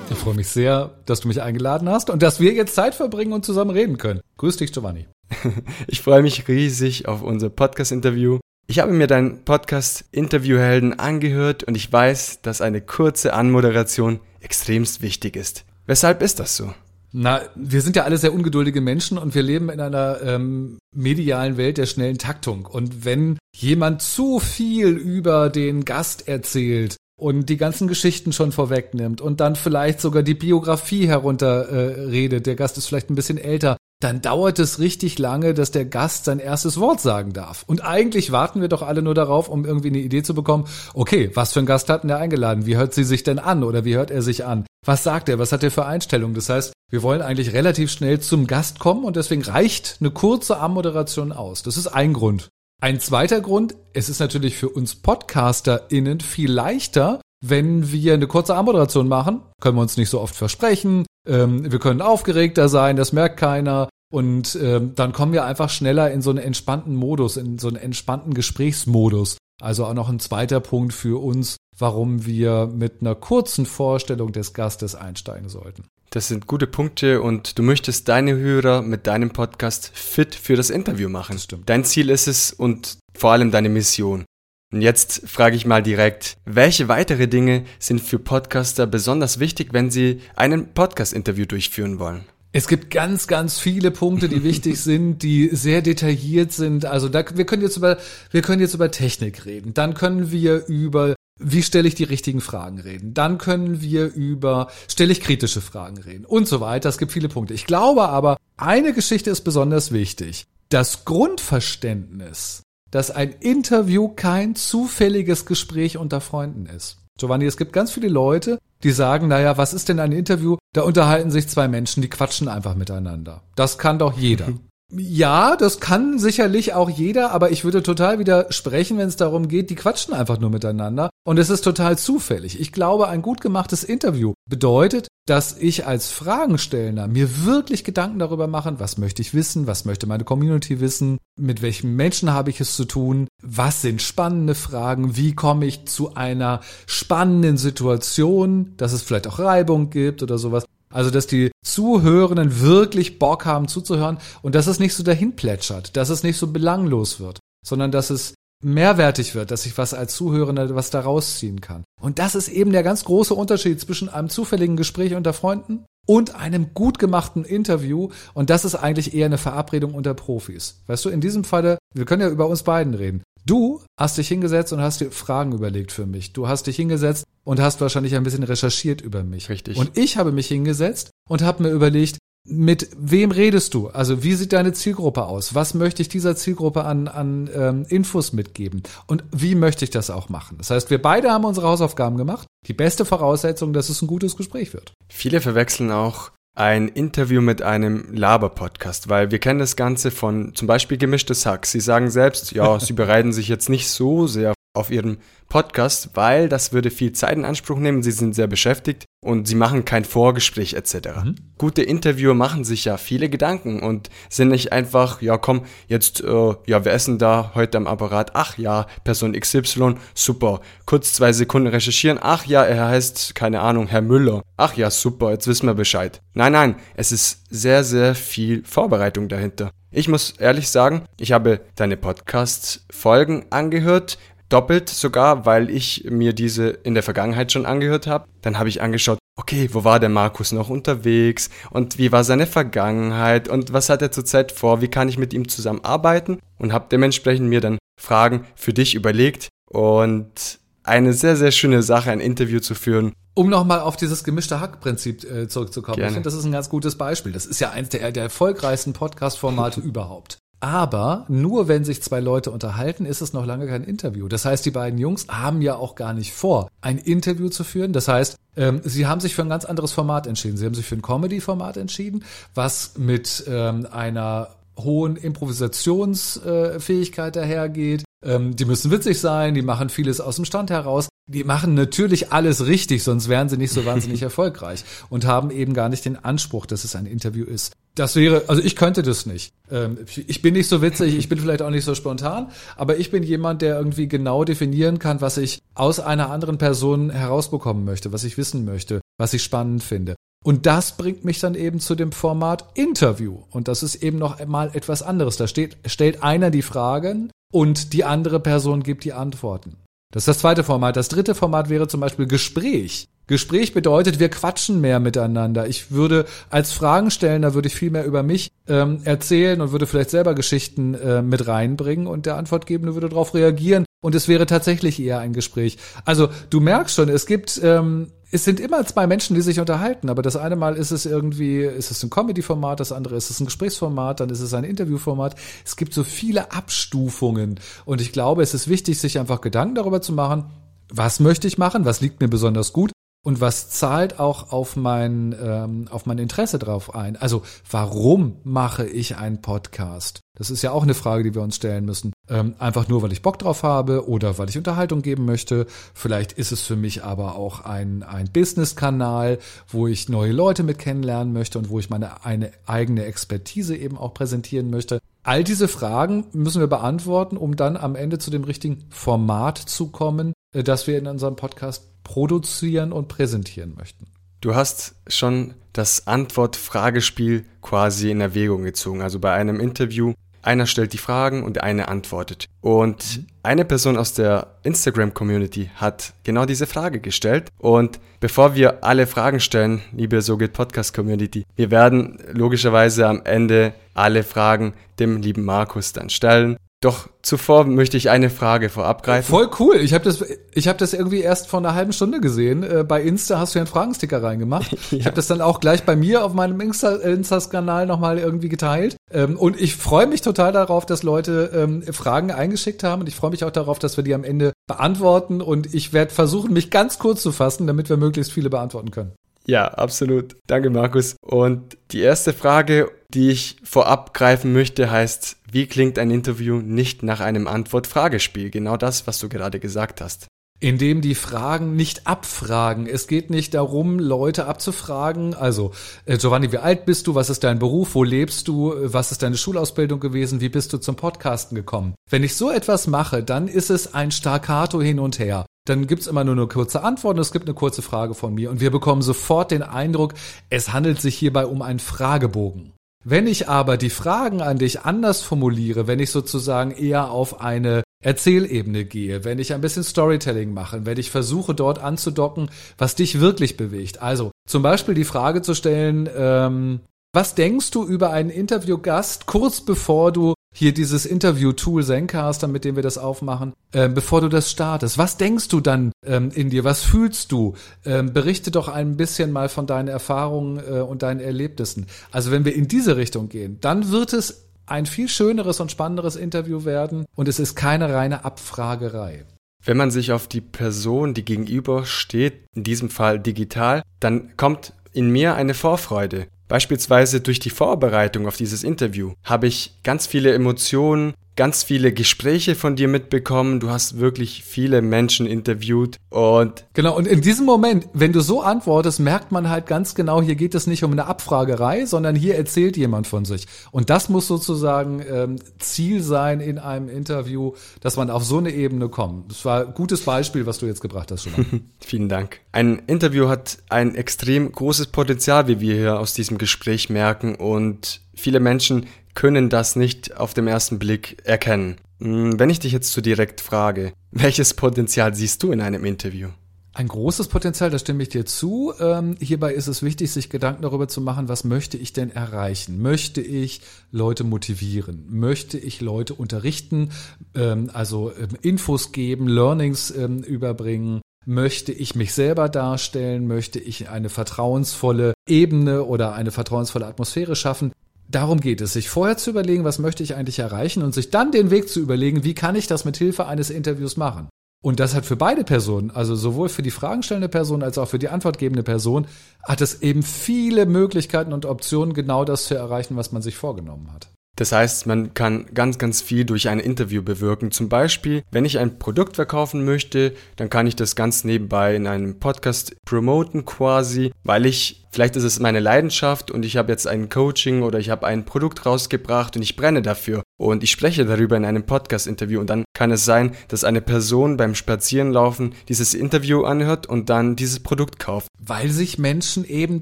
Ich 0.09 0.17
freue 0.17 0.35
mich 0.35 0.47
sehr, 0.47 0.91
dass 1.05 1.21
du 1.21 1.27
mich 1.27 1.41
eingeladen 1.41 1.89
hast 1.89 2.09
und 2.09 2.21
dass 2.21 2.39
wir 2.39 2.53
jetzt 2.53 2.75
Zeit 2.75 2.95
verbringen 2.95 3.33
und 3.33 3.45
zusammen 3.45 3.71
reden 3.71 3.97
können. 3.97 4.21
Grüß 4.37 4.57
dich, 4.57 4.71
Giovanni. 4.71 5.07
ich 5.87 6.01
freue 6.01 6.21
mich 6.21 6.47
riesig 6.47 7.07
auf 7.07 7.21
unser 7.21 7.49
Podcast-Interview 7.49 8.39
ich 8.65 8.79
habe 8.79 8.93
mir 8.93 9.07
deinen 9.07 9.43
Podcast 9.43 10.05
Interviewhelden 10.11 10.97
angehört 10.97 11.63
und 11.63 11.75
ich 11.75 11.91
weiß, 11.91 12.41
dass 12.41 12.61
eine 12.61 12.81
kurze 12.81 13.33
Anmoderation 13.33 14.21
extremst 14.39 15.01
wichtig 15.01 15.35
ist. 15.35 15.65
Weshalb 15.85 16.21
ist 16.21 16.39
das 16.39 16.55
so? 16.55 16.73
Na, 17.15 17.41
wir 17.53 17.81
sind 17.81 17.95
ja 17.95 18.05
alle 18.05 18.17
sehr 18.17 18.33
ungeduldige 18.33 18.81
Menschen 18.81 19.19
und 19.19 19.35
wir 19.35 19.43
leben 19.43 19.69
in 19.69 19.79
einer 19.79 20.19
ähm, 20.23 20.79
medialen 20.95 21.57
Welt 21.57 21.77
der 21.77 21.85
schnellen 21.85 22.17
Taktung. 22.17 22.65
Und 22.65 23.05
wenn 23.05 23.37
jemand 23.55 24.01
zu 24.01 24.39
viel 24.39 24.89
über 24.89 25.51
den 25.51 25.85
Gast 25.85 26.27
erzählt 26.27 26.97
und 27.15 27.49
die 27.49 27.57
ganzen 27.57 27.87
Geschichten 27.87 28.33
schon 28.33 28.51
vorwegnimmt 28.51 29.21
und 29.21 29.41
dann 29.41 29.55
vielleicht 29.55 30.01
sogar 30.01 30.23
die 30.23 30.33
Biografie 30.33 31.07
herunterredet, 31.07 32.39
äh, 32.39 32.43
der 32.43 32.55
Gast 32.55 32.79
ist 32.79 32.87
vielleicht 32.87 33.11
ein 33.11 33.15
bisschen 33.15 33.37
älter, 33.37 33.77
dann 33.99 34.21
dauert 34.21 34.57
es 34.57 34.79
richtig 34.79 35.19
lange, 35.19 35.53
dass 35.53 35.69
der 35.69 35.85
Gast 35.85 36.25
sein 36.25 36.39
erstes 36.39 36.79
Wort 36.79 36.99
sagen 36.99 37.31
darf. 37.31 37.63
Und 37.67 37.85
eigentlich 37.85 38.31
warten 38.31 38.59
wir 38.59 38.69
doch 38.69 38.81
alle 38.81 39.03
nur 39.03 39.13
darauf, 39.13 39.49
um 39.49 39.65
irgendwie 39.65 39.89
eine 39.89 39.99
Idee 39.99 40.23
zu 40.23 40.33
bekommen, 40.33 40.65
okay, 40.95 41.29
was 41.35 41.53
für 41.53 41.59
ein 41.59 41.67
Gast 41.67 41.89
hat 41.89 42.01
denn 42.01 42.07
der 42.07 42.17
eingeladen? 42.17 42.65
Wie 42.65 42.75
hört 42.75 42.95
sie 42.95 43.03
sich 43.03 43.21
denn 43.21 43.37
an 43.37 43.63
oder 43.63 43.85
wie 43.85 43.95
hört 43.95 44.09
er 44.09 44.23
sich 44.23 44.45
an? 44.45 44.65
Was 44.85 45.03
sagt 45.03 45.29
er? 45.29 45.39
Was 45.39 45.51
hat 45.51 45.63
er 45.63 45.71
für 45.71 45.85
Einstellungen? 45.85 46.35
Das 46.35 46.49
heißt, 46.49 46.73
wir 46.89 47.03
wollen 47.03 47.21
eigentlich 47.21 47.53
relativ 47.53 47.91
schnell 47.91 48.19
zum 48.19 48.47
Gast 48.47 48.79
kommen 48.79 49.03
und 49.05 49.15
deswegen 49.15 49.43
reicht 49.43 49.97
eine 49.99 50.11
kurze 50.11 50.57
Ammoderation 50.57 51.31
aus. 51.31 51.63
Das 51.63 51.77
ist 51.77 51.87
ein 51.87 52.13
Grund. 52.13 52.49
Ein 52.81 52.99
zweiter 52.99 53.39
Grund, 53.39 53.75
es 53.93 54.09
ist 54.09 54.19
natürlich 54.19 54.57
für 54.57 54.69
uns 54.69 54.95
PodcasterInnen 54.95 56.19
viel 56.19 56.51
leichter, 56.51 57.21
wenn 57.45 57.91
wir 57.91 58.13
eine 58.13 58.27
kurze 58.27 58.55
Ammoderation 58.55 59.07
machen, 59.07 59.41
können 59.61 59.77
wir 59.77 59.81
uns 59.81 59.97
nicht 59.97 60.09
so 60.09 60.19
oft 60.19 60.35
versprechen, 60.35 61.05
ähm, 61.27 61.71
wir 61.71 61.79
können 61.79 62.01
aufgeregter 62.01 62.69
sein, 62.69 62.95
das 62.95 63.13
merkt 63.13 63.37
keiner. 63.37 63.89
Und 64.11 64.55
ähm, 64.61 64.93
dann 64.95 65.11
kommen 65.11 65.33
wir 65.33 65.43
einfach 65.43 65.69
schneller 65.69 66.11
in 66.11 66.21
so 66.21 66.29
einen 66.29 66.39
entspannten 66.39 66.95
Modus, 66.95 67.35
in 67.35 67.57
so 67.57 67.67
einen 67.67 67.77
entspannten 67.77 68.33
Gesprächsmodus. 68.33 69.37
Also 69.61 69.85
auch 69.85 69.93
noch 69.93 70.07
ein 70.07 70.19
zweiter 70.19 70.59
Punkt 70.59 70.93
für 70.93 71.21
uns, 71.21 71.57
warum 71.83 72.25
wir 72.25 72.71
mit 72.73 73.01
einer 73.01 73.13
kurzen 73.13 73.65
Vorstellung 73.65 74.31
des 74.31 74.53
Gastes 74.53 74.95
einsteigen 74.95 75.49
sollten. 75.49 75.83
Das 76.11 76.29
sind 76.29 76.47
gute 76.47 76.65
Punkte 76.65 77.21
und 77.21 77.59
du 77.59 77.63
möchtest 77.63 78.07
deine 78.07 78.35
Hörer 78.37 78.81
mit 78.81 79.05
deinem 79.05 79.31
Podcast 79.31 79.91
fit 79.93 80.33
für 80.33 80.55
das 80.55 80.69
Interview 80.69 81.09
machen. 81.09 81.33
Das 81.35 81.43
stimmt. 81.43 81.67
Dein 81.67 81.83
Ziel 81.83 82.09
ist 82.09 82.27
es 82.27 82.53
und 82.53 82.99
vor 83.13 83.33
allem 83.33 83.51
deine 83.51 83.67
Mission. 83.67 84.23
Und 84.71 84.81
jetzt 84.81 85.27
frage 85.27 85.57
ich 85.57 85.65
mal 85.65 85.83
direkt, 85.83 86.37
welche 86.45 86.87
weitere 86.87 87.27
Dinge 87.27 87.65
sind 87.79 87.99
für 87.99 88.17
Podcaster 88.17 88.87
besonders 88.87 89.41
wichtig, 89.41 89.73
wenn 89.73 89.91
sie 89.91 90.21
einen 90.37 90.73
Podcast-Interview 90.73 91.45
durchführen 91.45 91.99
wollen? 91.99 92.23
Es 92.53 92.69
gibt 92.69 92.91
ganz, 92.91 93.27
ganz 93.27 93.59
viele 93.59 93.91
Punkte, 93.91 94.29
die 94.29 94.45
wichtig 94.45 94.79
sind, 94.81 95.21
die 95.21 95.49
sehr 95.51 95.81
detailliert 95.81 96.53
sind. 96.53 96.85
Also 96.85 97.09
da, 97.09 97.25
wir 97.33 97.45
können 97.45 97.63
jetzt 97.63 97.75
über, 97.75 97.97
wir 98.31 98.41
können 98.41 98.61
jetzt 98.61 98.73
über 98.73 98.89
Technik 98.89 99.45
reden. 99.45 99.73
Dann 99.73 99.95
können 99.95 100.31
wir 100.31 100.65
über 100.67 101.15
wie 101.43 101.63
stelle 101.63 101.87
ich 101.87 101.95
die 101.95 102.03
richtigen 102.03 102.41
Fragen 102.41 102.79
reden. 102.79 103.13
Dann 103.13 103.37
können 103.37 103.81
wir 103.81 104.13
über, 104.13 104.67
stelle 104.87 105.11
ich 105.11 105.21
kritische 105.21 105.61
Fragen 105.61 105.97
reden 105.97 106.25
und 106.25 106.47
so 106.47 106.61
weiter. 106.61 106.89
Es 106.89 106.97
gibt 106.97 107.11
viele 107.11 107.29
Punkte. 107.29 107.53
Ich 107.53 107.65
glaube 107.65 108.09
aber, 108.09 108.37
eine 108.57 108.93
Geschichte 108.93 109.29
ist 109.29 109.41
besonders 109.41 109.91
wichtig. 109.91 110.45
Das 110.69 111.05
Grundverständnis, 111.05 112.63
dass 112.89 113.11
ein 113.11 113.31
Interview 113.31 114.07
kein 114.07 114.55
zufälliges 114.55 115.45
Gespräch 115.45 115.97
unter 115.97 116.21
Freunden 116.21 116.65
ist. 116.65 116.97
Giovanni, 117.19 117.45
es 117.45 117.57
gibt 117.57 117.73
ganz 117.73 117.91
viele 117.91 118.07
Leute, 118.07 118.57
die 118.83 118.91
sagen, 118.91 119.27
naja, 119.27 119.57
was 119.57 119.73
ist 119.73 119.89
denn 119.89 119.99
ein 119.99 120.11
Interview? 120.11 120.57
Da 120.73 120.81
unterhalten 120.81 121.29
sich 121.29 121.47
zwei 121.47 121.67
Menschen, 121.67 122.01
die 122.01 122.09
quatschen 122.09 122.47
einfach 122.47 122.75
miteinander. 122.75 123.43
Das 123.55 123.77
kann 123.77 123.99
doch 123.99 124.17
jeder. 124.17 124.47
Ja, 124.91 125.55
das 125.55 125.79
kann 125.79 126.19
sicherlich 126.19 126.73
auch 126.73 126.89
jeder, 126.89 127.31
aber 127.31 127.51
ich 127.51 127.63
würde 127.63 127.81
total 127.81 128.19
widersprechen, 128.19 128.97
wenn 128.97 129.07
es 129.07 129.15
darum 129.15 129.47
geht, 129.47 129.69
die 129.69 129.75
quatschen 129.75 130.13
einfach 130.13 130.39
nur 130.39 130.49
miteinander 130.49 131.09
und 131.25 131.39
es 131.39 131.49
ist 131.49 131.61
total 131.61 131.97
zufällig. 131.97 132.59
Ich 132.59 132.71
glaube, 132.71 133.07
ein 133.07 133.21
gut 133.21 133.41
gemachtes 133.41 133.83
Interview 133.83 134.33
bedeutet, 134.49 135.07
dass 135.25 135.57
ich 135.57 135.87
als 135.87 136.11
Fragenstellender 136.11 137.07
mir 137.07 137.45
wirklich 137.45 137.85
Gedanken 137.85 138.19
darüber 138.19 138.47
mache, 138.47 138.79
was 138.79 138.97
möchte 138.97 139.21
ich 139.21 139.33
wissen, 139.33 139.67
was 139.67 139.85
möchte 139.85 140.05
meine 140.05 140.25
Community 140.25 140.81
wissen, 140.81 141.17
mit 141.39 141.61
welchen 141.61 141.95
Menschen 141.95 142.33
habe 142.33 142.49
ich 142.49 142.59
es 142.59 142.75
zu 142.75 142.83
tun, 142.83 143.27
was 143.41 143.81
sind 143.81 144.01
spannende 144.01 144.53
Fragen, 144.53 145.15
wie 145.15 145.33
komme 145.33 145.65
ich 145.65 145.85
zu 145.85 146.15
einer 146.15 146.59
spannenden 146.87 147.57
Situation, 147.57 148.73
dass 148.75 148.91
es 148.91 149.01
vielleicht 149.01 149.27
auch 149.27 149.39
Reibung 149.39 149.89
gibt 149.89 150.23
oder 150.23 150.37
sowas. 150.37 150.65
Also, 150.93 151.09
dass 151.09 151.25
die 151.25 151.51
Zuhörenden 151.65 152.61
wirklich 152.61 153.17
Bock 153.17 153.45
haben 153.45 153.67
zuzuhören 153.67 154.19
und 154.41 154.53
dass 154.53 154.67
es 154.67 154.79
nicht 154.79 154.93
so 154.93 155.01
dahin 155.03 155.35
plätschert, 155.35 155.97
dass 155.97 156.09
es 156.09 156.21
nicht 156.21 156.37
so 156.37 156.47
belanglos 156.47 157.19
wird, 157.19 157.39
sondern 157.65 157.91
dass 157.91 158.11
es 158.11 158.35
mehrwertig 158.63 159.35
wird, 159.35 159.51
dass 159.51 159.65
ich 159.65 159.77
was 159.77 159.93
als 159.93 160.15
Zuhörender 160.15 160.75
was 160.75 160.89
da 160.89 161.01
rausziehen 161.01 161.61
kann. 161.61 161.83
Und 162.01 162.19
das 162.19 162.35
ist 162.35 162.47
eben 162.47 162.71
der 162.71 162.83
ganz 162.83 163.03
große 163.05 163.33
Unterschied 163.33 163.79
zwischen 163.79 164.09
einem 164.09 164.29
zufälligen 164.29 164.77
Gespräch 164.77 165.15
unter 165.15 165.33
Freunden 165.33 165.85
und 166.05 166.35
einem 166.35 166.73
gut 166.73 166.99
gemachten 166.99 167.45
Interview. 167.45 168.09
Und 168.33 168.49
das 168.49 168.65
ist 168.65 168.75
eigentlich 168.75 169.13
eher 169.13 169.27
eine 169.27 169.37
Verabredung 169.37 169.93
unter 169.93 170.13
Profis. 170.13 170.81
Weißt 170.87 171.05
du, 171.05 171.09
in 171.09 171.21
diesem 171.21 171.43
Falle, 171.43 171.77
wir 171.93 172.05
können 172.05 172.21
ja 172.21 172.29
über 172.29 172.47
uns 172.47 172.63
beiden 172.63 172.93
reden. 172.93 173.23
Du 173.45 173.81
hast 173.99 174.17
dich 174.17 174.29
hingesetzt 174.29 174.71
und 174.71 174.79
hast 174.79 175.01
dir 175.01 175.11
Fragen 175.11 175.51
überlegt 175.51 175.91
für 175.91 176.05
mich. 176.05 176.31
Du 176.31 176.47
hast 176.47 176.67
dich 176.67 176.77
hingesetzt 176.77 177.25
und 177.43 177.59
hast 177.59 177.81
wahrscheinlich 177.81 178.15
ein 178.15 178.23
bisschen 178.23 178.43
recherchiert 178.43 179.01
über 179.01 179.23
mich. 179.23 179.49
Richtig. 179.49 179.77
Und 179.77 179.97
ich 179.97 180.17
habe 180.17 180.31
mich 180.31 180.47
hingesetzt 180.47 181.11
und 181.29 181.41
habe 181.41 181.63
mir 181.63 181.69
überlegt, 181.69 182.19
mit 182.45 182.89
wem 182.97 183.31
redest 183.31 183.73
du? 183.73 183.87
Also 183.87 184.23
wie 184.23 184.33
sieht 184.33 184.53
deine 184.53 184.73
Zielgruppe 184.73 185.25
aus? 185.25 185.55
Was 185.55 185.73
möchte 185.73 186.01
ich 186.01 186.09
dieser 186.09 186.35
Zielgruppe 186.35 186.83
an, 186.83 187.07
an 187.07 187.49
ähm, 187.55 187.85
Infos 187.87 188.33
mitgeben? 188.33 188.83
Und 189.07 189.23
wie 189.31 189.55
möchte 189.55 189.85
ich 189.85 189.91
das 189.91 190.09
auch 190.09 190.29
machen? 190.29 190.57
Das 190.57 190.69
heißt, 190.69 190.89
wir 190.89 191.01
beide 191.01 191.31
haben 191.31 191.45
unsere 191.45 191.67
Hausaufgaben 191.67 192.17
gemacht. 192.17 192.47
Die 192.67 192.73
beste 192.73 193.05
Voraussetzung, 193.05 193.73
dass 193.73 193.89
es 193.89 194.01
ein 194.01 194.07
gutes 194.07 194.35
Gespräch 194.35 194.73
wird. 194.73 194.93
Viele 195.09 195.41
verwechseln 195.41 195.91
auch 195.91 196.31
ein 196.55 196.87
Interview 196.87 197.41
mit 197.41 197.61
einem 197.61 198.13
Laber-Podcast, 198.13 199.09
weil 199.09 199.31
wir 199.31 199.39
kennen 199.39 199.59
das 199.59 199.75
Ganze 199.75 200.11
von 200.11 200.53
zum 200.53 200.67
Beispiel 200.67 200.97
gemischtes 200.97 201.45
Hack. 201.45 201.65
Sie 201.65 201.79
sagen 201.79 202.11
selbst, 202.11 202.51
ja, 202.51 202.79
sie 202.79 202.93
bereiten 202.93 203.33
sich 203.33 203.47
jetzt 203.47 203.69
nicht 203.69 203.89
so 203.89 204.27
sehr 204.27 204.53
auf 204.73 204.89
ihrem 204.89 205.17
Podcast, 205.49 206.09
weil 206.15 206.49
das 206.49 206.73
würde 206.73 206.89
viel 206.89 207.11
Zeit 207.11 207.37
in 207.37 207.45
Anspruch 207.45 207.77
nehmen. 207.77 208.01
Sie 208.01 208.11
sind 208.11 208.33
sehr 208.33 208.47
beschäftigt 208.47 209.05
und 209.23 209.47
sie 209.47 209.53
machen 209.53 209.85
kein 209.85 210.03
Vorgespräch 210.03 210.73
etc. 210.73 210.95
Mhm. 211.23 211.35
Gute 211.59 211.83
Interviewer 211.83 212.33
machen 212.33 212.63
sich 212.63 212.85
ja 212.85 212.97
viele 212.97 213.29
Gedanken 213.29 213.83
und 213.83 214.09
sind 214.29 214.49
nicht 214.49 214.71
einfach, 214.73 215.21
ja 215.21 215.37
komm, 215.37 215.65
jetzt, 215.87 216.21
äh, 216.21 216.53
ja, 216.65 216.83
wir 216.85 216.91
essen 216.91 217.19
da 217.19 217.51
heute 217.53 217.77
am 217.77 217.85
Apparat, 217.85 218.31
ach 218.33 218.57
ja, 218.57 218.87
Person 219.03 219.33
XY, 219.39 219.95
super, 220.15 220.61
kurz 220.87 221.13
zwei 221.13 221.33
Sekunden 221.33 221.67
recherchieren, 221.67 222.17
ach 222.19 222.45
ja, 222.45 222.63
er 222.63 222.87
heißt, 222.87 223.35
keine 223.35 223.61
Ahnung, 223.61 223.85
Herr 223.85 224.01
Müller, 224.01 224.41
ach 224.57 224.75
ja, 224.75 224.89
super, 224.89 225.29
jetzt 225.29 225.47
wissen 225.47 225.67
wir 225.67 225.75
Bescheid. 225.75 226.19
Nein, 226.33 226.53
nein, 226.53 226.75
es 226.95 227.11
ist 227.11 227.43
sehr, 227.51 227.83
sehr 227.83 228.15
viel 228.15 228.63
Vorbereitung 228.65 229.29
dahinter. 229.29 229.69
Ich 229.95 230.07
muss 230.07 230.31
ehrlich 230.39 230.69
sagen, 230.69 231.03
ich 231.19 231.33
habe 231.33 231.61
deine 231.75 231.97
Podcast-Folgen 231.97 233.45
angehört, 233.51 234.17
doppelt 234.53 234.87
sogar, 234.87 235.45
weil 235.45 235.69
ich 235.69 236.05
mir 236.09 236.33
diese 236.33 236.67
in 236.69 236.93
der 236.93 237.03
Vergangenheit 237.03 237.51
schon 237.51 237.65
angehört 237.65 238.05
habe. 238.05 238.27
Dann 238.41 238.59
habe 238.59 238.69
ich 238.69 238.81
angeschaut, 238.81 239.17
okay, 239.35 239.69
wo 239.73 239.83
war 239.83 239.99
der 239.99 240.09
Markus 240.09 240.51
noch 240.51 240.69
unterwegs 240.69 241.49
und 241.71 241.97
wie 241.97 242.11
war 242.11 242.23
seine 242.23 242.45
Vergangenheit 242.45 243.49
und 243.49 243.73
was 243.73 243.89
hat 243.89 244.01
er 244.01 244.11
zurzeit 244.11 244.51
vor, 244.51 244.81
wie 244.81 244.89
kann 244.89 245.09
ich 245.09 245.17
mit 245.17 245.33
ihm 245.33 245.47
zusammenarbeiten 245.47 246.39
und 246.59 246.71
habe 246.71 246.85
dementsprechend 246.91 247.49
mir 247.49 247.61
dann 247.61 247.79
Fragen 247.99 248.45
für 248.55 248.73
dich 248.73 248.93
überlegt 248.93 249.49
und 249.69 250.59
eine 250.83 251.13
sehr, 251.13 251.35
sehr 251.35 251.51
schöne 251.51 251.81
Sache, 251.81 252.11
ein 252.11 252.19
Interview 252.19 252.59
zu 252.59 252.75
führen. 252.75 253.13
Um 253.35 253.49
nochmal 253.49 253.79
auf 253.79 253.95
dieses 253.95 254.23
gemischte 254.23 254.59
Hack-Prinzip 254.59 255.23
äh, 255.23 255.47
zurückzukommen. 255.47 255.95
Gerne. 255.95 256.09
Ich 256.09 256.13
finde, 256.13 256.27
das 256.27 256.35
ist 256.35 256.45
ein 256.45 256.51
ganz 256.51 256.69
gutes 256.69 256.97
Beispiel. 256.97 257.31
Das 257.31 257.47
ist 257.47 257.59
ja 257.59 257.71
eines 257.71 257.89
der, 257.89 258.11
der 258.11 258.23
erfolgreichsten 258.23 258.93
Podcast-Formate 258.93 259.79
überhaupt. 259.81 260.37
Aber 260.63 261.25
nur 261.27 261.67
wenn 261.67 261.83
sich 261.83 262.01
zwei 262.01 262.21
Leute 262.21 262.49
unterhalten, 262.49 263.05
ist 263.05 263.19
es 263.19 263.33
noch 263.33 263.45
lange 263.45 263.67
kein 263.67 263.83
Interview. 263.83 264.29
Das 264.29 264.45
heißt, 264.45 264.65
die 264.65 264.71
beiden 264.71 264.97
Jungs 264.97 265.27
haben 265.27 265.61
ja 265.61 265.75
auch 265.75 265.95
gar 265.95 266.13
nicht 266.13 266.31
vor, 266.31 266.69
ein 266.79 266.99
Interview 266.99 267.49
zu 267.49 267.65
führen. 267.65 267.91
Das 267.91 268.07
heißt, 268.07 268.37
ähm, 268.55 268.79
sie 268.85 269.05
haben 269.05 269.19
sich 269.19 269.35
für 269.35 269.41
ein 269.41 269.49
ganz 269.49 269.65
anderes 269.65 269.91
Format 269.91 270.25
entschieden. 270.25 270.55
Sie 270.55 270.65
haben 270.65 270.73
sich 270.73 270.85
für 270.85 270.95
ein 270.95 271.01
Comedy-Format 271.01 271.75
entschieden, 271.75 272.23
was 272.55 272.93
mit 272.97 273.43
ähm, 273.45 273.89
einer 273.91 274.51
hohen 274.79 275.17
Improvisationsfähigkeit 275.17 277.35
dahergeht. 277.35 278.05
Ähm, 278.25 278.55
die 278.55 278.65
müssen 278.65 278.91
witzig 278.91 279.19
sein, 279.19 279.53
die 279.53 279.61
machen 279.61 279.89
vieles 279.89 280.21
aus 280.21 280.37
dem 280.37 280.45
Stand 280.45 280.69
heraus. 280.69 281.09
Die 281.27 281.43
machen 281.45 281.73
natürlich 281.73 282.33
alles 282.33 282.65
richtig, 282.65 283.03
sonst 283.03 283.29
wären 283.29 283.47
sie 283.47 283.57
nicht 283.57 283.71
so 283.71 283.85
wahnsinnig 283.85 284.21
erfolgreich 284.23 284.83
und 285.09 285.25
haben 285.25 285.51
eben 285.51 285.73
gar 285.73 285.87
nicht 285.87 286.03
den 286.03 286.21
Anspruch, 286.23 286.65
dass 286.65 286.83
es 286.83 286.95
ein 286.95 287.05
Interview 287.05 287.45
ist. 287.45 287.73
Das 287.95 288.15
wäre, 288.15 288.43
also 288.47 288.61
ich 288.61 288.75
könnte 288.75 289.03
das 289.03 289.25
nicht. 289.25 289.53
Ähm, 289.71 289.99
ich 290.27 290.41
bin 290.41 290.53
nicht 290.53 290.67
so 290.67 290.81
witzig, 290.81 291.15
ich 291.15 291.29
bin 291.29 291.39
vielleicht 291.39 291.61
auch 291.61 291.69
nicht 291.69 291.85
so 291.85 291.95
spontan, 291.95 292.51
aber 292.75 292.97
ich 292.97 293.11
bin 293.11 293.23
jemand, 293.23 293.61
der 293.61 293.77
irgendwie 293.77 294.07
genau 294.07 294.43
definieren 294.43 294.99
kann, 294.99 295.21
was 295.21 295.37
ich 295.37 295.59
aus 295.75 295.99
einer 295.99 296.29
anderen 296.29 296.57
Person 296.57 297.09
herausbekommen 297.09 297.85
möchte, 297.85 298.11
was 298.11 298.23
ich 298.23 298.37
wissen 298.37 298.65
möchte, 298.65 298.99
was 299.17 299.33
ich 299.33 299.43
spannend 299.43 299.83
finde. 299.83 300.15
Und 300.43 300.65
das 300.65 300.97
bringt 300.97 301.25
mich 301.25 301.39
dann 301.39 301.55
eben 301.55 301.79
zu 301.79 301.95
dem 301.95 302.11
Format 302.11 302.65
Interview. 302.75 303.39
Und 303.49 303.67
das 303.67 303.81
ist 303.81 303.95
eben 303.95 304.17
noch 304.17 304.39
einmal 304.39 304.71
etwas 304.73 305.01
anderes. 305.01 305.37
Da 305.37 305.47
steht, 305.47 305.77
stellt 305.85 306.21
einer 306.21 306.51
die 306.51 306.61
Fragen 306.61 307.31
und 307.51 307.93
die 307.93 308.03
andere 308.03 308.39
Person 308.39 308.83
gibt 308.83 309.05
die 309.05 309.13
Antworten. 309.13 309.77
Das 310.11 310.23
ist 310.23 310.27
das 310.27 310.39
zweite 310.39 310.63
Format. 310.63 310.95
Das 310.95 311.07
dritte 311.07 311.33
Format 311.33 311.69
wäre 311.69 311.87
zum 311.87 311.99
Beispiel 311.99 312.27
Gespräch. 312.27 313.07
Gespräch 313.25 313.73
bedeutet, 313.73 314.19
wir 314.19 314.29
quatschen 314.29 314.81
mehr 314.81 314.99
miteinander. 314.99 315.67
Ich 315.67 315.91
würde 315.91 316.25
als 316.49 316.71
Fragen 316.73 317.09
stellen, 317.09 317.41
da 317.41 317.53
würde 317.53 317.67
ich 317.67 317.75
viel 317.75 317.89
mehr 317.89 318.05
über 318.05 318.21
mich 318.21 318.49
ähm, 318.67 318.99
erzählen 319.05 319.61
und 319.61 319.71
würde 319.71 319.87
vielleicht 319.87 320.09
selber 320.09 320.35
Geschichten 320.35 320.93
äh, 320.93 321.21
mit 321.21 321.47
reinbringen 321.47 322.05
und 322.05 322.25
der 322.25 322.35
Antwortgebende 322.35 322.95
würde 322.95 323.09
darauf 323.09 323.33
reagieren 323.33 323.85
und 324.03 324.13
es 324.13 324.27
wäre 324.27 324.45
tatsächlich 324.45 325.01
eher 325.01 325.19
ein 325.19 325.31
Gespräch. 325.31 325.77
Also 326.03 326.29
du 326.49 326.59
merkst 326.59 326.95
schon, 326.95 327.07
es 327.07 327.25
gibt 327.25 327.59
ähm, 327.63 328.11
es 328.33 328.43
sind 328.45 328.59
immer 328.59 328.83
zwei 328.87 329.05
Menschen, 329.05 329.35
die 329.35 329.41
sich 329.41 329.59
unterhalten, 329.59 330.09
aber 330.09 330.23
das 330.23 330.35
eine 330.35 330.55
Mal 330.55 330.75
ist 330.75 330.89
es 330.89 331.05
irgendwie, 331.05 331.59
ist 331.59 331.91
es 331.91 332.01
ein 332.01 332.09
Comedy-Format, 332.09 332.79
das 332.79 332.91
andere 332.91 333.15
ist 333.15 333.29
es 333.29 333.39
ein 333.39 333.45
Gesprächsformat, 333.45 334.19
dann 334.19 334.29
ist 334.31 334.39
es 334.39 334.55
ein 334.55 334.63
Interviewformat. 334.63 335.35
Es 335.63 335.75
gibt 335.75 335.93
so 335.93 336.03
viele 336.03 336.51
Abstufungen 336.51 337.59
und 337.85 338.01
ich 338.01 338.11
glaube, 338.11 338.41
es 338.41 338.55
ist 338.55 338.67
wichtig, 338.67 338.99
sich 338.99 339.19
einfach 339.19 339.39
Gedanken 339.39 339.75
darüber 339.75 340.01
zu 340.01 340.13
machen, 340.13 340.45
was 340.91 341.19
möchte 341.19 341.47
ich 341.47 341.59
machen, 341.59 341.85
was 341.85 342.01
liegt 342.01 342.21
mir 342.21 342.27
besonders 342.27 342.73
gut 342.73 342.91
und 343.23 343.39
was 343.39 343.69
zahlt 343.69 344.19
auch 344.19 344.51
auf 344.51 344.75
mein, 344.75 345.35
ähm, 345.39 345.87
auf 345.91 346.07
mein 346.07 346.17
Interesse 346.17 346.57
drauf 346.57 346.95
ein? 346.95 347.15
Also 347.15 347.43
warum 347.69 348.37
mache 348.43 348.87
ich 348.87 349.15
einen 349.15 349.43
Podcast? 349.43 350.22
Das 350.37 350.49
ist 350.49 350.63
ja 350.63 350.71
auch 350.71 350.81
eine 350.83 350.95
Frage, 350.95 351.23
die 351.23 351.35
wir 351.35 351.43
uns 351.43 351.57
stellen 351.57 351.85
müssen. 351.85 352.11
Ähm, 352.27 352.55
einfach 352.57 352.87
nur, 352.87 353.03
weil 353.03 353.11
ich 353.11 353.21
Bock 353.21 353.37
drauf 353.37 353.61
habe 353.61 354.07
oder 354.07 354.39
weil 354.39 354.49
ich 354.49 354.57
Unterhaltung 354.57 355.03
geben 355.03 355.25
möchte. 355.25 355.67
Vielleicht 355.93 356.31
ist 356.31 356.51
es 356.51 356.61
für 356.61 356.75
mich 356.75 357.03
aber 357.03 357.35
auch 357.35 357.65
ein, 357.65 358.01
ein 358.01 358.31
Business-Kanal, 358.31 359.37
wo 359.67 359.85
ich 359.87 360.09
neue 360.09 360.31
Leute 360.31 360.63
mit 360.63 360.79
kennenlernen 360.79 361.33
möchte 361.33 361.59
und 361.59 361.69
wo 361.69 361.77
ich 361.77 361.91
meine 361.91 362.25
eine 362.25 362.51
eigene 362.65 363.05
Expertise 363.05 363.75
eben 363.75 363.97
auch 363.97 364.15
präsentieren 364.15 364.71
möchte. 364.71 364.99
All 365.21 365.43
diese 365.43 365.67
Fragen 365.67 366.25
müssen 366.33 366.59
wir 366.59 366.67
beantworten, 366.67 367.37
um 367.37 367.55
dann 367.55 367.77
am 367.77 367.95
Ende 367.95 368.17
zu 368.17 368.31
dem 368.31 368.43
richtigen 368.43 368.85
Format 368.89 369.57
zu 369.59 369.89
kommen, 369.89 370.33
äh, 370.53 370.63
das 370.63 370.87
wir 370.87 370.97
in 370.97 371.05
unserem 371.05 371.35
Podcast 371.35 372.03
produzieren 372.03 372.91
und 372.91 373.07
präsentieren 373.07 373.75
möchten. 373.77 374.07
Du 374.41 374.55
hast 374.55 374.95
schon 375.07 375.53
das 375.71 376.05
Antwort-Fragespiel 376.05 377.45
quasi 377.61 378.11
in 378.11 378.19
Erwägung 378.19 378.63
gezogen. 378.63 379.01
Also 379.01 379.19
bei 379.19 379.31
einem 379.31 379.59
Interview, 379.59 380.13
einer 380.43 380.67
stellt 380.67 380.93
die 380.93 380.97
Fragen 380.97 381.43
und 381.43 381.63
eine 381.63 381.87
antwortet. 381.87 382.47
Und 382.61 383.17
mhm. 383.17 383.27
eine 383.41 383.65
Person 383.65 383.97
aus 383.97 384.13
der 384.13 384.47
Instagram-Community 384.63 385.71
hat 385.75 386.13
genau 386.23 386.45
diese 386.45 386.67
Frage 386.67 386.99
gestellt. 386.99 387.49
Und 387.57 387.99
bevor 388.19 388.55
wir 388.55 388.83
alle 388.83 389.07
Fragen 389.07 389.39
stellen, 389.39 389.81
liebe 389.91 390.21
So 390.21 390.37
geht 390.37 390.53
Podcast-Community, 390.53 391.45
wir 391.55 391.71
werden 391.71 392.19
logischerweise 392.31 393.07
am 393.07 393.21
Ende 393.23 393.73
alle 393.93 394.23
Fragen 394.23 394.73
dem 394.99 395.21
lieben 395.21 395.43
Markus 395.43 395.93
dann 395.93 396.09
stellen. 396.09 396.57
Doch 396.83 397.07
zuvor 397.21 397.63
möchte 397.63 397.95
ich 397.95 398.09
eine 398.09 398.29
Frage 398.29 398.67
vorab 398.67 399.03
greifen. 399.03 399.31
Voll 399.31 399.49
cool. 399.57 399.77
Ich 399.77 399.93
habe 399.93 400.03
das, 400.03 400.21
ich 400.53 400.67
habe 400.67 400.77
das 400.77 400.93
irgendwie 400.93 401.21
erst 401.21 401.47
vor 401.47 401.61
einer 401.61 401.75
halben 401.75 401.93
Stunde 401.93 402.19
gesehen. 402.19 402.61
Äh, 402.61 402.83
bei 402.83 403.01
Insta 403.01 403.39
hast 403.39 403.55
du 403.55 403.59
ja 403.59 403.63
einen 403.63 403.71
Fragensticker 403.71 404.21
reingemacht. 404.21 404.69
ja. 404.91 404.97
Ich 404.97 405.05
habe 405.05 405.15
das 405.15 405.27
dann 405.27 405.39
auch 405.39 405.61
gleich 405.61 405.83
bei 405.83 405.95
mir 405.95 406.25
auf 406.25 406.33
meinem 406.33 406.59
Insta-Kanal 406.59 407.85
nochmal 407.85 408.19
irgendwie 408.19 408.49
geteilt. 408.49 408.97
Ähm, 409.09 409.37
und 409.37 409.61
ich 409.61 409.77
freue 409.77 410.07
mich 410.07 410.23
total 410.23 410.51
darauf, 410.51 410.85
dass 410.85 411.03
Leute 411.03 411.51
ähm, 411.55 411.83
Fragen 411.93 412.31
eingeschickt 412.31 412.83
haben. 412.83 412.99
Und 412.99 413.07
ich 413.07 413.15
freue 413.15 413.31
mich 413.31 413.45
auch 413.45 413.51
darauf, 413.51 413.79
dass 413.79 413.95
wir 413.95 414.03
die 414.03 414.13
am 414.13 414.25
Ende 414.25 414.51
beantworten. 414.67 415.41
Und 415.41 415.73
ich 415.73 415.93
werde 415.93 416.13
versuchen, 416.13 416.51
mich 416.51 416.69
ganz 416.69 416.99
kurz 416.99 417.21
zu 417.21 417.31
fassen, 417.31 417.65
damit 417.65 417.87
wir 417.87 417.95
möglichst 417.95 418.33
viele 418.33 418.49
beantworten 418.49 418.91
können. 418.91 419.13
Ja, 419.45 419.69
absolut. 419.69 420.35
Danke, 420.47 420.69
Markus. 420.69 421.15
Und 421.21 421.77
die 421.91 422.01
erste 422.01 422.33
Frage, 422.33 422.91
die 423.13 423.29
ich 423.29 423.57
vorab 423.63 424.13
greifen 424.13 424.53
möchte, 424.53 424.89
heißt, 424.89 425.37
wie 425.51 425.67
klingt 425.67 425.99
ein 425.99 426.11
Interview 426.11 426.61
nicht 426.61 427.03
nach 427.03 427.19
einem 427.19 427.47
Antwort-Fragespiel? 427.47 428.49
Genau 428.49 428.77
das, 428.77 429.07
was 429.07 429.19
du 429.19 429.29
gerade 429.29 429.59
gesagt 429.59 430.01
hast 430.01 430.27
indem 430.63 431.01
die 431.01 431.13
Fragen 431.13 431.75
nicht 431.75 432.07
abfragen. 432.07 432.87
Es 432.87 433.07
geht 433.07 433.29
nicht 433.29 433.53
darum, 433.53 433.99
Leute 433.99 434.45
abzufragen. 434.45 435.33
Also, 435.33 435.71
äh, 436.05 436.17
Giovanni, 436.17 436.53
wie 436.53 436.57
alt 436.57 436.85
bist 436.85 437.05
du? 437.07 437.15
Was 437.15 437.29
ist 437.29 437.43
dein 437.43 437.59
Beruf? 437.59 437.95
Wo 437.95 438.03
lebst 438.05 438.47
du? 438.47 438.73
Was 438.81 439.11
ist 439.11 439.23
deine 439.23 439.35
Schulausbildung 439.35 439.99
gewesen? 439.99 440.39
Wie 440.39 440.47
bist 440.47 440.71
du 440.71 440.77
zum 440.77 440.95
Podcasten 440.95 441.55
gekommen? 441.55 441.95
Wenn 442.09 442.23
ich 442.23 442.37
so 442.37 442.49
etwas 442.49 442.87
mache, 442.87 443.23
dann 443.23 443.49
ist 443.49 443.69
es 443.69 443.93
ein 443.93 444.11
Staccato 444.11 444.81
hin 444.81 444.99
und 444.99 445.19
her. 445.19 445.45
Dann 445.65 445.85
gibt's 445.85 446.07
immer 446.07 446.23
nur 446.23 446.35
eine 446.35 446.47
kurze 446.47 446.81
Antwort 446.81 447.15
und 447.15 447.21
es 447.21 447.33
gibt 447.33 447.45
eine 447.45 447.55
kurze 447.55 447.81
Frage 447.81 448.13
von 448.13 448.33
mir 448.33 448.49
und 448.49 448.61
wir 448.61 448.71
bekommen 448.71 449.01
sofort 449.01 449.51
den 449.51 449.63
Eindruck, 449.63 450.13
es 450.49 450.73
handelt 450.73 450.99
sich 450.99 451.15
hierbei 451.15 451.45
um 451.45 451.61
einen 451.61 451.79
Fragebogen. 451.79 452.72
Wenn 453.05 453.27
ich 453.27 453.49
aber 453.49 453.75
die 453.77 453.89
Fragen 453.89 454.41
an 454.41 454.57
dich 454.57 454.81
anders 454.81 455.21
formuliere, 455.21 455.87
wenn 455.87 455.99
ich 455.99 456.11
sozusagen 456.11 456.71
eher 456.71 457.11
auf 457.11 457.41
eine 457.41 457.83
Erzählebene 458.01 458.85
gehe, 458.85 459.23
wenn 459.25 459.39
ich 459.39 459.53
ein 459.53 459.61
bisschen 459.61 459.83
Storytelling 459.83 460.53
mache, 460.53 460.85
wenn 460.85 460.97
ich 460.97 461.11
versuche 461.11 461.53
dort 461.53 461.79
anzudocken, 461.79 462.49
was 462.77 462.95
dich 462.95 463.19
wirklich 463.19 463.57
bewegt. 463.57 464.01
Also 464.01 464.31
zum 464.47 464.63
Beispiel 464.63 464.93
die 464.93 465.03
Frage 465.03 465.41
zu 465.41 465.53
stellen, 465.53 466.09
ähm, 466.15 466.81
was 467.13 467.35
denkst 467.35 467.71
du 467.71 467.85
über 467.85 468.11
einen 468.11 468.29
Interviewgast 468.29 469.25
kurz 469.25 469.61
bevor 469.61 470.11
du 470.11 470.33
hier 470.53 470.73
dieses 470.73 471.05
Interview-Tool 471.05 471.83
Zencaster, 471.83 472.47
mit 472.47 472.63
dem 472.63 472.75
wir 472.75 472.83
das 472.83 472.97
aufmachen, 472.97 473.53
äh, 473.73 473.89
bevor 473.89 474.21
du 474.21 474.29
das 474.29 474.49
startest? 474.49 474.97
Was 474.97 475.17
denkst 475.17 475.49
du 475.49 475.59
dann 475.59 475.91
ähm, 476.05 476.31
in 476.33 476.49
dir? 476.49 476.63
Was 476.63 476.83
fühlst 476.83 477.31
du? 477.31 477.55
Ähm, 477.83 478.13
berichte 478.13 478.51
doch 478.51 478.67
ein 478.67 478.95
bisschen 478.95 479.31
mal 479.31 479.49
von 479.49 479.67
deinen 479.67 479.87
Erfahrungen 479.87 480.59
äh, 480.59 480.79
und 480.79 481.01
deinen 481.01 481.19
Erlebnissen. 481.19 481.87
Also 482.11 482.31
wenn 482.31 482.45
wir 482.45 482.55
in 482.55 482.67
diese 482.67 482.95
Richtung 482.95 483.29
gehen, 483.29 483.57
dann 483.59 483.91
wird 483.91 484.13
es 484.13 484.45
ein 484.65 484.85
viel 484.85 485.09
schöneres 485.09 485.59
und 485.59 485.71
spannenderes 485.71 486.15
Interview 486.15 486.63
werden 486.63 487.05
und 487.15 487.27
es 487.27 487.39
ist 487.39 487.55
keine 487.55 487.93
reine 487.93 488.23
Abfragerei. 488.23 489.25
Wenn 489.65 489.77
man 489.77 489.91
sich 489.91 490.11
auf 490.11 490.27
die 490.27 490.41
Person, 490.41 491.13
die 491.13 491.25
gegenüber 491.25 491.85
steht, 491.85 492.45
in 492.53 492.63
diesem 492.63 492.89
Fall 492.89 493.19
digital, 493.19 493.81
dann 493.99 494.35
kommt 494.35 494.73
in 494.91 495.09
mir 495.09 495.35
eine 495.35 495.53
Vorfreude. 495.53 496.27
Beispielsweise 496.53 497.19
durch 497.19 497.39
die 497.39 497.49
Vorbereitung 497.49 498.27
auf 498.27 498.37
dieses 498.37 498.63
Interview 498.63 499.13
habe 499.23 499.47
ich 499.47 499.79
ganz 499.81 500.05
viele 500.05 500.35
Emotionen, 500.35 501.15
ganz 501.35 501.63
viele 501.63 501.93
Gespräche 501.93 502.55
von 502.55 502.75
dir 502.75 502.87
mitbekommen. 502.87 503.59
Du 503.59 503.69
hast 503.69 503.99
wirklich 503.99 504.43
viele 504.43 504.81
Menschen 504.81 505.25
interviewt 505.25 505.97
und 506.09 506.65
genau. 506.73 506.95
Und 506.95 507.07
in 507.07 507.21
diesem 507.21 507.45
Moment, 507.45 507.87
wenn 507.93 508.13
du 508.13 508.21
so 508.21 508.41
antwortest, 508.41 508.99
merkt 508.99 509.31
man 509.31 509.49
halt 509.49 509.65
ganz 509.65 509.95
genau, 509.95 510.21
hier 510.21 510.35
geht 510.35 510.55
es 510.55 510.67
nicht 510.67 510.83
um 510.83 510.91
eine 510.91 511.05
Abfragerei, 511.05 511.85
sondern 511.85 512.15
hier 512.15 512.35
erzählt 512.35 512.77
jemand 512.77 513.07
von 513.07 513.25
sich. 513.25 513.47
Und 513.71 513.89
das 513.89 514.09
muss 514.09 514.27
sozusagen 514.27 515.03
ähm, 515.09 515.37
Ziel 515.59 516.01
sein 516.01 516.39
in 516.39 516.59
einem 516.59 516.89
Interview, 516.89 517.53
dass 517.81 517.97
man 517.97 518.09
auf 518.09 518.23
so 518.23 518.37
eine 518.37 518.51
Ebene 518.51 518.89
kommt. 518.89 519.31
Das 519.31 519.45
war 519.45 519.67
ein 519.67 519.73
gutes 519.73 520.01
Beispiel, 520.01 520.45
was 520.45 520.59
du 520.59 520.65
jetzt 520.65 520.81
gebracht 520.81 521.11
hast. 521.11 521.27
Vielen 521.79 522.09
Dank. 522.09 522.39
Ein 522.51 522.83
Interview 522.87 523.27
hat 523.27 523.57
ein 523.69 523.95
extrem 523.95 524.51
großes 524.51 524.87
Potenzial, 524.87 525.47
wie 525.47 525.59
wir 525.59 525.75
hier 525.75 525.99
aus 525.99 526.13
diesem 526.13 526.37
Gespräch 526.37 526.89
merken 526.89 527.35
und 527.35 528.01
viele 528.15 528.39
Menschen 528.39 528.85
können 529.13 529.49
das 529.49 529.75
nicht 529.75 530.17
auf 530.17 530.33
den 530.33 530.47
ersten 530.47 530.79
Blick 530.79 531.17
erkennen. 531.23 531.77
Hm, 531.99 532.39
wenn 532.39 532.49
ich 532.49 532.59
dich 532.59 532.71
jetzt 532.71 532.91
so 532.91 533.01
direkt 533.01 533.41
frage, 533.41 533.93
welches 534.11 534.53
Potenzial 534.53 535.13
siehst 535.15 535.41
du 535.43 535.51
in 535.51 535.61
einem 535.61 535.85
Interview? 535.85 536.29
Ein 536.75 536.87
großes 536.87 537.27
Potenzial, 537.27 537.69
da 537.69 537.77
stimme 537.77 538.01
ich 538.01 538.09
dir 538.09 538.25
zu. 538.25 538.73
Ähm, 538.79 539.15
hierbei 539.19 539.53
ist 539.53 539.67
es 539.67 539.83
wichtig, 539.83 540.11
sich 540.11 540.31
Gedanken 540.31 540.63
darüber 540.63 540.87
zu 540.87 541.01
machen, 541.01 541.29
was 541.29 541.43
möchte 541.43 541.77
ich 541.77 541.93
denn 541.93 542.09
erreichen? 542.09 542.81
Möchte 542.81 543.21
ich 543.21 543.61
Leute 543.91 544.23
motivieren? 544.23 545.05
Möchte 545.07 545.59
ich 545.59 545.81
Leute 545.81 546.15
unterrichten? 546.15 546.89
Ähm, 547.35 547.69
also 547.73 548.11
ähm, 548.19 548.29
Infos 548.41 548.91
geben, 548.91 549.27
Learnings 549.27 549.91
ähm, 549.91 550.23
überbringen? 550.23 551.01
Möchte 551.27 551.71
ich 551.71 551.93
mich 551.93 552.11
selber 552.15 552.49
darstellen? 552.49 553.27
Möchte 553.27 553.59
ich 553.59 553.89
eine 553.89 554.09
vertrauensvolle 554.09 555.13
Ebene 555.29 555.83
oder 555.83 556.13
eine 556.13 556.31
vertrauensvolle 556.31 556.87
Atmosphäre 556.87 557.35
schaffen? 557.35 557.71
Darum 558.13 558.39
geht 558.39 558.61
es, 558.61 558.73
sich 558.73 558.89
vorher 558.89 559.17
zu 559.17 559.31
überlegen, 559.31 559.63
was 559.63 559.79
möchte 559.79 560.03
ich 560.03 560.15
eigentlich 560.15 560.37
erreichen 560.37 560.83
und 560.83 560.93
sich 560.93 561.09
dann 561.09 561.31
den 561.31 561.49
Weg 561.49 561.67
zu 561.67 561.79
überlegen, 561.79 562.23
wie 562.23 562.35
kann 562.35 562.55
ich 562.55 562.67
das 562.67 562.85
mit 562.85 562.95
Hilfe 562.95 563.25
eines 563.25 563.49
Interviews 563.49 563.97
machen. 563.97 564.29
Und 564.63 564.79
das 564.79 564.93
hat 564.93 565.03
für 565.05 565.15
beide 565.15 565.43
Personen, 565.43 565.89
also 565.89 566.15
sowohl 566.15 566.47
für 566.47 566.61
die 566.61 566.69
fragenstellende 566.69 567.27
Person 567.27 567.63
als 567.63 567.79
auch 567.79 567.87
für 567.87 567.97
die 567.97 568.09
antwortgebende 568.09 568.61
Person, 568.61 569.07
hat 569.43 569.61
es 569.61 569.81
eben 569.81 570.03
viele 570.03 570.67
Möglichkeiten 570.67 571.33
und 571.33 571.47
Optionen, 571.47 571.95
genau 571.95 572.23
das 572.23 572.45
zu 572.45 572.53
erreichen, 572.53 572.95
was 572.95 573.11
man 573.11 573.23
sich 573.23 573.35
vorgenommen 573.35 573.91
hat. 573.91 574.09
Das 574.35 574.51
heißt, 574.51 574.85
man 574.85 575.15
kann 575.15 575.47
ganz, 575.53 575.79
ganz 575.79 576.01
viel 576.01 576.23
durch 576.23 576.49
ein 576.49 576.59
Interview 576.59 577.01
bewirken. 577.01 577.51
Zum 577.51 577.67
Beispiel, 577.67 578.23
wenn 578.31 578.45
ich 578.45 578.59
ein 578.59 578.77
Produkt 578.77 579.15
verkaufen 579.15 579.65
möchte, 579.65 580.13
dann 580.35 580.49
kann 580.51 580.67
ich 580.67 580.75
das 580.75 580.95
ganz 580.95 581.23
nebenbei 581.23 581.75
in 581.75 581.87
einem 581.87 582.19
Podcast 582.19 582.75
promoten 582.85 583.45
quasi, 583.45 584.11
weil 584.23 584.45
ich 584.45 584.82
Vielleicht 584.93 585.15
ist 585.15 585.23
es 585.23 585.39
meine 585.39 585.59
Leidenschaft 585.59 586.29
und 586.29 586.45
ich 586.45 586.55
habe 586.55 586.71
jetzt 586.71 586.87
ein 586.87 587.09
Coaching 587.09 587.63
oder 587.63 587.79
ich 587.79 587.89
habe 587.89 588.05
ein 588.05 588.25
Produkt 588.25 588.63
rausgebracht 588.63 589.35
und 589.35 589.41
ich 589.41 589.55
brenne 589.55 589.81
dafür 589.81 590.21
und 590.37 590.61
ich 590.61 590.69
spreche 590.69 591.03
darüber 591.03 591.35
in 591.35 591.45
einem 591.45 591.63
Podcast-Interview 591.63 592.39
und 592.39 592.47
dann 592.47 592.63
kann 592.73 592.91
es 592.91 593.03
sein, 593.03 593.31
dass 593.47 593.63
eine 593.63 593.81
Person 593.81 594.37
beim 594.37 594.53
Spazierenlaufen 594.53 595.55
dieses 595.67 595.95
Interview 595.95 596.43
anhört 596.43 596.85
und 596.85 597.09
dann 597.09 597.35
dieses 597.35 597.59
Produkt 597.59 597.97
kauft. 597.97 598.27
Weil 598.37 598.69
sich 598.69 598.99
Menschen 598.99 599.45
eben 599.45 599.81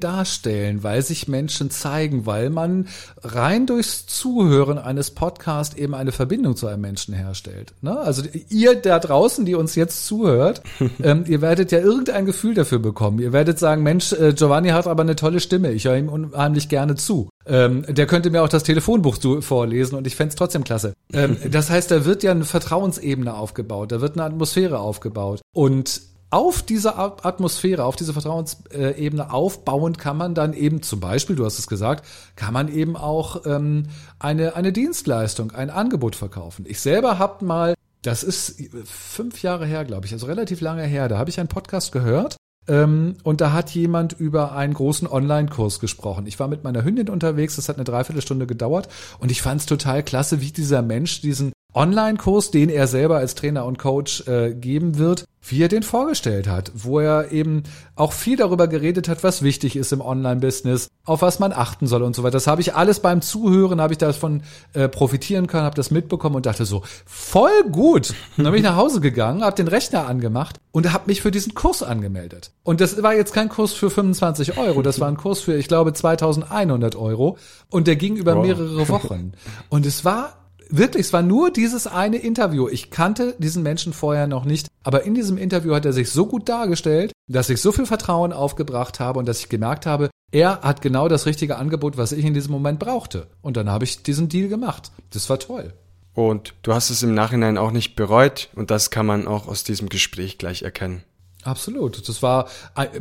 darstellen, 0.00 0.82
weil 0.82 1.02
sich 1.02 1.28
Menschen 1.28 1.70
zeigen, 1.70 2.24
weil 2.24 2.48
man 2.48 2.88
rein 3.22 3.66
durchs 3.66 4.06
Zuhören 4.06 4.78
eines 4.78 5.10
Podcasts 5.10 5.76
eben 5.76 5.94
eine 5.94 6.12
Verbindung 6.12 6.56
zu 6.56 6.68
einem 6.68 6.80
Menschen 6.80 7.12
herstellt. 7.12 7.74
Ne? 7.82 7.98
Also 7.98 8.22
ihr 8.48 8.76
da 8.76 8.98
draußen, 8.98 9.44
die 9.44 9.56
uns 9.56 9.74
jetzt 9.74 10.06
zuhört, 10.06 10.62
ähm, 11.02 11.24
ihr 11.26 11.42
werdet 11.42 11.70
ja 11.70 11.80
irgendein 11.80 12.24
Gefühl 12.24 12.54
dafür 12.54 12.78
bekommen. 12.78 13.18
Ihr 13.18 13.32
werdet 13.34 13.58
sagen, 13.58 13.82
Mensch, 13.82 14.12
äh, 14.12 14.32
Giovanni 14.32 14.70
hat 14.70 14.86
aber 14.86 15.01
aber 15.02 15.10
eine 15.10 15.16
tolle 15.16 15.40
Stimme. 15.40 15.72
Ich 15.72 15.84
höre 15.84 15.96
ihm 15.96 16.08
unheimlich 16.08 16.68
gerne 16.68 16.94
zu. 16.94 17.28
Ähm, 17.44 17.84
der 17.88 18.06
könnte 18.06 18.30
mir 18.30 18.42
auch 18.42 18.48
das 18.48 18.62
Telefonbuch 18.62 19.16
vorlesen 19.40 19.96
und 19.96 20.06
ich 20.06 20.14
fände 20.14 20.30
es 20.30 20.36
trotzdem 20.36 20.64
klasse. 20.64 20.94
Ähm, 21.12 21.36
das 21.50 21.70
heißt, 21.70 21.90
da 21.90 22.04
wird 22.04 22.22
ja 22.22 22.30
eine 22.30 22.44
Vertrauensebene 22.44 23.34
aufgebaut, 23.34 23.90
da 23.90 24.00
wird 24.00 24.14
eine 24.14 24.24
Atmosphäre 24.24 24.78
aufgebaut. 24.78 25.40
Und 25.52 26.02
auf 26.30 26.62
diese 26.62 26.96
Atmosphäre, 26.96 27.84
auf 27.84 27.96
diese 27.96 28.12
Vertrauensebene 28.14 29.32
aufbauend 29.32 29.98
kann 29.98 30.16
man 30.16 30.34
dann 30.34 30.54
eben 30.54 30.82
zum 30.82 31.00
Beispiel, 31.00 31.36
du 31.36 31.44
hast 31.44 31.58
es 31.58 31.66
gesagt, 31.66 32.06
kann 32.36 32.54
man 32.54 32.68
eben 32.72 32.96
auch 32.96 33.44
ähm, 33.44 33.88
eine, 34.18 34.56
eine 34.56 34.72
Dienstleistung, 34.72 35.50
ein 35.50 35.68
Angebot 35.68 36.16
verkaufen. 36.16 36.64
Ich 36.66 36.80
selber 36.80 37.18
habe 37.18 37.44
mal, 37.44 37.74
das 38.00 38.22
ist 38.22 38.62
fünf 38.84 39.42
Jahre 39.42 39.66
her, 39.66 39.84
glaube 39.84 40.06
ich, 40.06 40.12
also 40.12 40.26
relativ 40.26 40.62
lange 40.62 40.84
her, 40.84 41.08
da 41.08 41.18
habe 41.18 41.28
ich 41.28 41.38
einen 41.38 41.48
Podcast 41.48 41.92
gehört 41.92 42.36
und 42.68 43.40
da 43.40 43.52
hat 43.52 43.70
jemand 43.70 44.12
über 44.12 44.52
einen 44.52 44.74
großen 44.74 45.08
Online-Kurs 45.08 45.80
gesprochen. 45.80 46.26
Ich 46.26 46.38
war 46.38 46.46
mit 46.46 46.62
meiner 46.62 46.84
Hündin 46.84 47.08
unterwegs, 47.08 47.56
das 47.56 47.68
hat 47.68 47.76
eine 47.76 47.84
Dreiviertelstunde 47.84 48.46
gedauert 48.46 48.88
und 49.18 49.32
ich 49.32 49.42
fand 49.42 49.60
es 49.60 49.66
total 49.66 50.04
klasse, 50.04 50.40
wie 50.40 50.52
dieser 50.52 50.80
Mensch 50.80 51.20
diesen 51.20 51.52
Online-Kurs, 51.74 52.50
den 52.50 52.68
er 52.68 52.86
selber 52.86 53.16
als 53.16 53.34
Trainer 53.34 53.64
und 53.64 53.78
Coach 53.78 54.26
äh, 54.26 54.52
geben 54.54 54.98
wird, 54.98 55.24
wie 55.44 55.62
er 55.62 55.68
den 55.68 55.82
vorgestellt 55.82 56.46
hat, 56.46 56.70
wo 56.74 57.00
er 57.00 57.32
eben 57.32 57.64
auch 57.96 58.12
viel 58.12 58.36
darüber 58.36 58.68
geredet 58.68 59.08
hat, 59.08 59.24
was 59.24 59.42
wichtig 59.42 59.74
ist 59.74 59.92
im 59.92 60.00
Online-Business, 60.00 60.88
auf 61.04 61.22
was 61.22 61.40
man 61.40 61.52
achten 61.52 61.86
soll 61.86 62.02
und 62.02 62.14
so 62.14 62.22
weiter. 62.22 62.32
Das 62.32 62.46
habe 62.46 62.60
ich 62.60 62.74
alles 62.74 63.00
beim 63.00 63.22
Zuhören, 63.22 63.80
habe 63.80 63.94
ich 63.94 63.98
davon 63.98 64.42
äh, 64.72 64.88
profitieren 64.88 65.48
können, 65.48 65.64
habe 65.64 65.74
das 65.74 65.90
mitbekommen 65.90 66.36
und 66.36 66.46
dachte 66.46 66.64
so, 66.64 66.82
voll 67.06 67.64
gut. 67.70 68.14
dann 68.36 68.46
bin 68.46 68.56
ich 68.56 68.62
nach 68.62 68.76
Hause 68.76 69.00
gegangen, 69.00 69.42
habe 69.42 69.56
den 69.56 69.68
Rechner 69.68 70.06
angemacht 70.06 70.60
und 70.70 70.92
habe 70.92 71.04
mich 71.06 71.22
für 71.22 71.32
diesen 71.32 71.54
Kurs 71.54 71.82
angemeldet. 71.82 72.52
Und 72.62 72.80
das 72.80 73.02
war 73.02 73.14
jetzt 73.14 73.32
kein 73.32 73.48
Kurs 73.48 73.72
für 73.72 73.90
25 73.90 74.58
Euro, 74.58 74.82
das 74.82 75.00
war 75.00 75.08
ein 75.08 75.16
Kurs 75.16 75.40
für, 75.40 75.56
ich 75.56 75.66
glaube, 75.68 75.92
2100 75.92 76.94
Euro 76.94 77.36
und 77.68 77.88
der 77.88 77.96
ging 77.96 78.16
über 78.16 78.36
wow. 78.36 78.46
mehrere 78.46 78.88
Wochen. 78.88 79.32
Und 79.70 79.86
es 79.86 80.04
war 80.04 80.41
wirklich, 80.76 81.06
es 81.06 81.12
war 81.12 81.22
nur 81.22 81.50
dieses 81.50 81.86
eine 81.86 82.16
Interview. 82.16 82.68
Ich 82.68 82.90
kannte 82.90 83.34
diesen 83.38 83.62
Menschen 83.62 83.92
vorher 83.92 84.26
noch 84.26 84.44
nicht, 84.44 84.68
aber 84.82 85.04
in 85.04 85.14
diesem 85.14 85.38
Interview 85.38 85.74
hat 85.74 85.84
er 85.84 85.92
sich 85.92 86.10
so 86.10 86.26
gut 86.26 86.48
dargestellt, 86.48 87.12
dass 87.28 87.50
ich 87.50 87.60
so 87.60 87.72
viel 87.72 87.86
Vertrauen 87.86 88.32
aufgebracht 88.32 89.00
habe 89.00 89.18
und 89.18 89.26
dass 89.26 89.40
ich 89.40 89.48
gemerkt 89.48 89.86
habe, 89.86 90.10
er 90.32 90.62
hat 90.62 90.80
genau 90.80 91.08
das 91.08 91.26
richtige 91.26 91.56
Angebot, 91.56 91.96
was 91.96 92.12
ich 92.12 92.24
in 92.24 92.34
diesem 92.34 92.52
Moment 92.52 92.78
brauchte. 92.78 93.26
Und 93.42 93.56
dann 93.56 93.70
habe 93.70 93.84
ich 93.84 94.02
diesen 94.02 94.28
Deal 94.28 94.48
gemacht. 94.48 94.90
Das 95.10 95.28
war 95.28 95.38
toll. 95.38 95.74
Und 96.14 96.54
du 96.62 96.74
hast 96.74 96.90
es 96.90 97.02
im 97.02 97.14
Nachhinein 97.14 97.58
auch 97.58 97.70
nicht 97.70 97.94
bereut 97.96 98.48
und 98.54 98.70
das 98.70 98.90
kann 98.90 99.06
man 99.06 99.26
auch 99.26 99.46
aus 99.46 99.64
diesem 99.64 99.88
Gespräch 99.88 100.38
gleich 100.38 100.62
erkennen. 100.62 101.04
Absolut. 101.42 102.08
Das 102.08 102.22
war, 102.22 102.48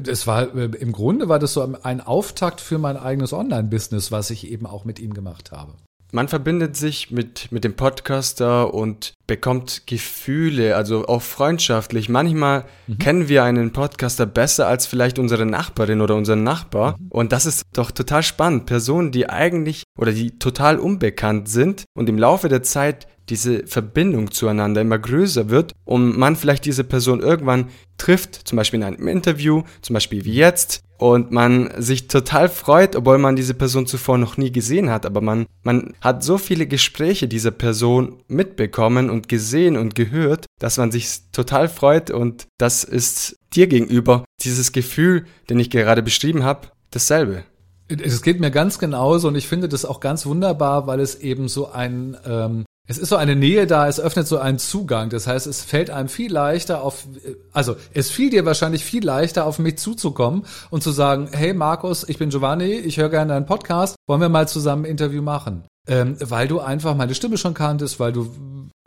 das 0.01 0.27
war, 0.27 0.53
im 0.55 0.91
Grunde 0.91 1.29
war 1.29 1.37
das 1.37 1.53
so 1.53 1.75
ein 1.83 2.01
Auftakt 2.01 2.59
für 2.59 2.79
mein 2.79 2.97
eigenes 2.97 3.33
Online-Business, 3.33 4.11
was 4.11 4.29
ich 4.29 4.49
eben 4.49 4.65
auch 4.65 4.85
mit 4.85 4.99
ihm 4.99 5.13
gemacht 5.13 5.51
habe. 5.51 5.73
Man 6.11 6.27
verbindet 6.27 6.75
sich 6.75 7.09
mit, 7.09 7.51
mit 7.51 7.63
dem 7.63 7.75
Podcaster 7.75 8.73
und 8.73 9.13
bekommt 9.27 9.87
Gefühle, 9.87 10.75
also 10.75 11.07
auch 11.07 11.21
freundschaftlich. 11.21 12.09
Manchmal 12.09 12.65
mhm. 12.87 12.97
kennen 12.97 13.29
wir 13.29 13.43
einen 13.43 13.71
Podcaster 13.71 14.25
besser 14.25 14.67
als 14.67 14.85
vielleicht 14.85 15.19
unsere 15.19 15.45
Nachbarin 15.45 16.01
oder 16.01 16.15
unseren 16.15 16.43
Nachbar. 16.43 16.97
Mhm. 16.99 17.07
Und 17.09 17.31
das 17.31 17.45
ist 17.45 17.63
doch 17.73 17.91
total 17.91 18.23
spannend. 18.23 18.65
Personen, 18.65 19.11
die 19.11 19.29
eigentlich 19.29 19.83
oder 19.97 20.11
die 20.11 20.37
total 20.37 20.79
unbekannt 20.79 21.47
sind 21.47 21.85
und 21.93 22.09
im 22.09 22.17
Laufe 22.17 22.49
der 22.49 22.63
Zeit 22.63 23.07
diese 23.29 23.65
Verbindung 23.65 24.31
zueinander 24.31 24.81
immer 24.81 24.99
größer 24.99 25.49
wird 25.49 25.73
und 25.85 26.17
man 26.17 26.35
vielleicht 26.35 26.65
diese 26.65 26.83
Person 26.83 27.21
irgendwann 27.21 27.69
trifft, 27.97 28.35
zum 28.35 28.57
Beispiel 28.57 28.81
in 28.81 28.85
einem 28.85 29.07
Interview, 29.07 29.63
zum 29.81 29.93
Beispiel 29.93 30.25
wie 30.25 30.33
jetzt, 30.33 30.83
und 31.01 31.31
man 31.31 31.71
sich 31.81 32.07
total 32.07 32.47
freut, 32.47 32.95
obwohl 32.95 33.17
man 33.17 33.35
diese 33.35 33.55
Person 33.55 33.87
zuvor 33.87 34.19
noch 34.19 34.37
nie 34.37 34.51
gesehen 34.51 34.91
hat, 34.91 35.07
aber 35.07 35.19
man, 35.19 35.47
man 35.63 35.95
hat 35.99 36.23
so 36.23 36.37
viele 36.37 36.67
Gespräche 36.67 37.27
dieser 37.27 37.49
Person 37.49 38.21
mitbekommen 38.27 39.09
und 39.09 39.27
gesehen 39.27 39.77
und 39.77 39.95
gehört, 39.95 40.45
dass 40.59 40.77
man 40.77 40.91
sich 40.91 41.31
total 41.31 41.69
freut 41.69 42.11
und 42.11 42.45
das 42.59 42.83
ist 42.83 43.35
dir 43.55 43.65
gegenüber 43.65 44.25
dieses 44.41 44.73
Gefühl, 44.73 45.25
den 45.49 45.59
ich 45.59 45.71
gerade 45.71 46.03
beschrieben 46.03 46.43
habe, 46.43 46.67
dasselbe. 46.91 47.45
Es 47.87 48.21
geht 48.21 48.39
mir 48.39 48.51
ganz 48.51 48.77
genauso 48.77 49.27
und 49.27 49.35
ich 49.35 49.47
finde 49.47 49.67
das 49.67 49.85
auch 49.85 50.01
ganz 50.01 50.27
wunderbar, 50.27 50.85
weil 50.85 50.99
es 50.99 51.15
eben 51.15 51.47
so 51.47 51.71
ein 51.71 52.15
ähm, 52.27 52.63
es 52.91 52.97
ist 52.97 53.07
so 53.07 53.15
eine 53.15 53.37
Nähe 53.37 53.67
da, 53.67 53.87
es 53.87 54.01
öffnet 54.01 54.27
so 54.27 54.37
einen 54.37 54.59
Zugang. 54.59 55.09
Das 55.09 55.25
heißt, 55.25 55.47
es 55.47 55.63
fällt 55.63 55.89
einem 55.89 56.09
viel 56.09 56.29
leichter 56.31 56.83
auf, 56.83 57.07
also 57.53 57.77
es 57.93 58.11
fiel 58.11 58.29
dir 58.29 58.45
wahrscheinlich 58.45 58.83
viel 58.83 59.05
leichter, 59.05 59.45
auf 59.45 59.59
mich 59.59 59.77
zuzukommen 59.77 60.43
und 60.71 60.83
zu 60.83 60.91
sagen, 60.91 61.29
hey 61.31 61.53
Markus, 61.53 62.07
ich 62.07 62.17
bin 62.17 62.31
Giovanni, 62.31 62.73
ich 62.73 62.97
höre 62.97 63.07
gerne 63.07 63.33
deinen 63.33 63.45
Podcast, 63.45 63.95
wollen 64.07 64.19
wir 64.19 64.27
mal 64.27 64.47
zusammen 64.49 64.83
ein 64.83 64.91
Interview 64.91 65.21
machen? 65.21 65.63
Ähm, 65.87 66.17
weil 66.19 66.49
du 66.49 66.59
einfach 66.59 66.93
meine 66.93 67.15
Stimme 67.15 67.37
schon 67.37 67.53
kanntest, 67.53 67.99
weil 68.01 68.11
du 68.11 68.29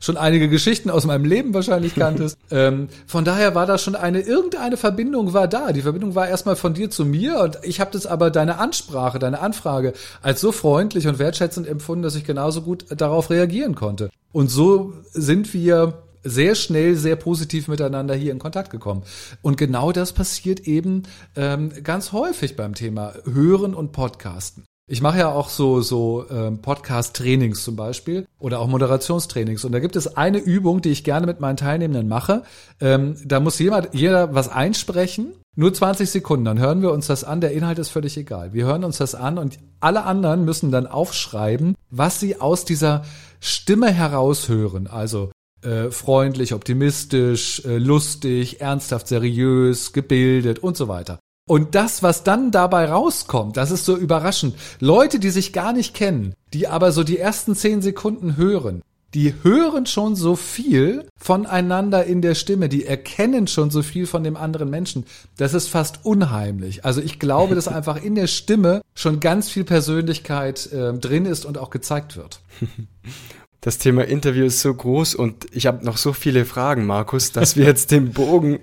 schon 0.05 0.17
einige 0.17 0.49
Geschichten 0.49 0.91
aus 0.91 1.07
meinem 1.07 1.25
Leben 1.25 1.55
wahrscheinlich 1.55 1.95
kanntest. 1.95 2.37
ähm, 2.51 2.89
von 3.07 3.25
daher 3.25 3.55
war 3.55 3.67
da 3.67 3.79
schon 3.79 3.97
eine, 3.97 4.21
irgendeine 4.21 4.77
Verbindung 4.77 5.33
war 5.33 5.49
da. 5.49 5.73
Die 5.73 5.83
Verbindung 5.83 6.15
war 6.15 6.29
erstmal 6.29 6.57
von 6.57 6.75
dir 6.75 6.91
zu 6.91 7.05
mir 7.05 7.41
und 7.41 7.59
ich 7.63 7.81
habe 7.81 7.91
das 7.93 8.07
aber 8.07 8.31
deine 8.31 8.59
Ansprache, 8.59 9.19
deine 9.19 9.41
Anfrage 9.41 9.95
als 10.23 10.41
so 10.41 10.53
freundlich 10.53 11.07
und 11.07 11.19
wertschätzend 11.19 11.67
empfunden, 11.67 12.03
dass 12.03 12.15
ich 12.15 12.25
genauso 12.25 12.63
gut 12.63 12.87
darauf 12.91 13.31
reagieren 13.31 13.75
konnte. 13.75 14.11
Und 14.33 14.51
so 14.51 14.93
sind 15.13 15.53
wir 15.55 16.03
sehr 16.25 16.55
schnell, 16.55 16.97
sehr 16.97 17.17
positiv 17.17 17.69
miteinander 17.69 18.15
hier 18.15 18.33
in 18.33 18.39
Kontakt 18.39 18.71
gekommen. 18.71 19.03
Und 19.43 19.57
genau 19.57 19.93
das 19.93 20.13
passiert 20.13 20.61
eben 20.61 21.05
ähm, 21.37 21.71
ganz 21.83 22.13
häufig 22.13 22.57
beim 22.57 22.75
Thema 22.75 23.13
Hören 23.25 23.75
und 23.75 23.93
Podcasten. 23.93 24.65
Ich 24.87 25.01
mache 25.01 25.19
ja 25.19 25.33
auch 25.33 25.49
so, 25.49 25.81
so 25.81 26.27
ähm, 26.31 26.61
Podcast-Trainings 26.61 27.65
zum 27.65 27.75
Beispiel 27.75 28.27
oder 28.39 28.61
auch 28.61 28.67
Moderationstrainings. 28.67 29.65
Und 29.65 29.73
da 29.73 29.81
gibt 29.81 29.97
es 29.97 30.19
eine 30.19 30.37
Übung, 30.37 30.83
die 30.83 30.91
ich 30.91 31.05
gerne 31.05 31.27
mit 31.27 31.41
meinen 31.41 31.57
Teilnehmenden 31.57 32.07
mache. 32.07 32.43
Ähm, 32.81 33.17
da 33.25 33.41
muss 33.41 33.59
jemand, 33.59 33.95
jeder 33.95 34.35
was 34.35 34.51
einsprechen. 34.51 35.33
Nur 35.57 35.73
20 35.73 36.11
Sekunden, 36.11 36.45
dann 36.45 36.59
hören 36.59 36.83
wir 36.83 36.93
uns 36.93 37.07
das 37.07 37.25
an. 37.25 37.41
Der 37.41 37.53
Inhalt 37.53 37.79
ist 37.79 37.89
völlig 37.89 38.19
egal. 38.19 38.53
Wir 38.53 38.67
hören 38.67 38.85
uns 38.85 38.99
das 38.99 39.15
an 39.15 39.39
und 39.39 39.59
alle 39.81 40.05
anderen 40.05 40.45
müssen 40.45 40.71
dann 40.71 40.87
aufschreiben, 40.87 41.77
was 41.89 42.21
sie 42.21 42.39
aus 42.39 42.67
dieser 42.67 43.05
Stimme 43.41 43.91
heraushören. 43.91 44.87
Also 44.87 45.31
äh, 45.63 45.91
freundlich, 45.91 46.53
optimistisch, 46.53 47.65
äh, 47.65 47.79
lustig, 47.79 48.61
ernsthaft, 48.61 49.09
seriös, 49.09 49.95
gebildet 49.95 50.59
und 50.59 50.77
so 50.77 50.89
weiter. 50.89 51.21
Und 51.47 51.75
das, 51.75 52.03
was 52.03 52.25
dann 52.25 52.51
dabei 52.51 52.87
rauskommt, 52.87 53.57
das 53.57 53.71
ist 53.71 53.85
so 53.85 53.97
überraschend. 53.97 54.55
Leute, 54.81 55.19
die 55.19 55.31
sich 55.31 55.53
gar 55.53 55.73
nicht 55.75 55.95
kennen, 55.95 56.35
die 56.55 56.69
aber 56.69 56.91
so 56.91 57.05
die 57.05 57.19
ersten 57.19 57.55
zehn 57.55 57.83
Sekunden 57.83 58.37
hören, 58.37 58.83
die 59.13 59.35
hören 59.43 59.87
schon 59.87 60.17
so 60.17 60.35
viel 60.35 61.07
voneinander 61.17 62.05
in 62.05 62.21
der 62.21 62.35
Stimme, 62.35 62.69
die 62.69 62.85
erkennen 62.85 63.47
schon 63.47 63.71
so 63.71 63.83
viel 63.83 64.07
von 64.07 64.25
dem 64.25 64.37
anderen 64.37 64.71
Menschen. 64.71 65.05
Das 65.37 65.55
ist 65.55 65.69
fast 65.69 66.05
unheimlich. 66.05 66.85
Also 66.85 67.01
ich 67.01 67.21
glaube, 67.21 67.55
dass 67.55 67.69
einfach 67.69 68.03
in 68.03 68.17
der 68.17 68.27
Stimme 68.27 68.81
schon 68.95 69.21
ganz 69.21 69.51
viel 69.51 69.65
Persönlichkeit 69.65 70.73
äh, 70.73 70.95
drin 70.95 71.27
ist 71.27 71.45
und 71.45 71.59
auch 71.59 71.71
gezeigt 71.71 72.17
wird. 72.17 72.41
das 73.65 73.79
Thema 73.79 74.05
Interview 74.05 74.45
ist 74.45 74.61
so 74.61 74.75
groß 74.75 75.15
und 75.15 75.47
ich 75.53 75.65
habe 75.65 75.87
noch 75.87 75.97
so 75.97 76.13
viele 76.13 76.45
Fragen, 76.45 76.85
Markus, 76.85 77.33
dass 77.33 77.57
wir 77.57 77.65
jetzt 77.65 77.93
den 77.93 78.13
Bogen 78.13 78.59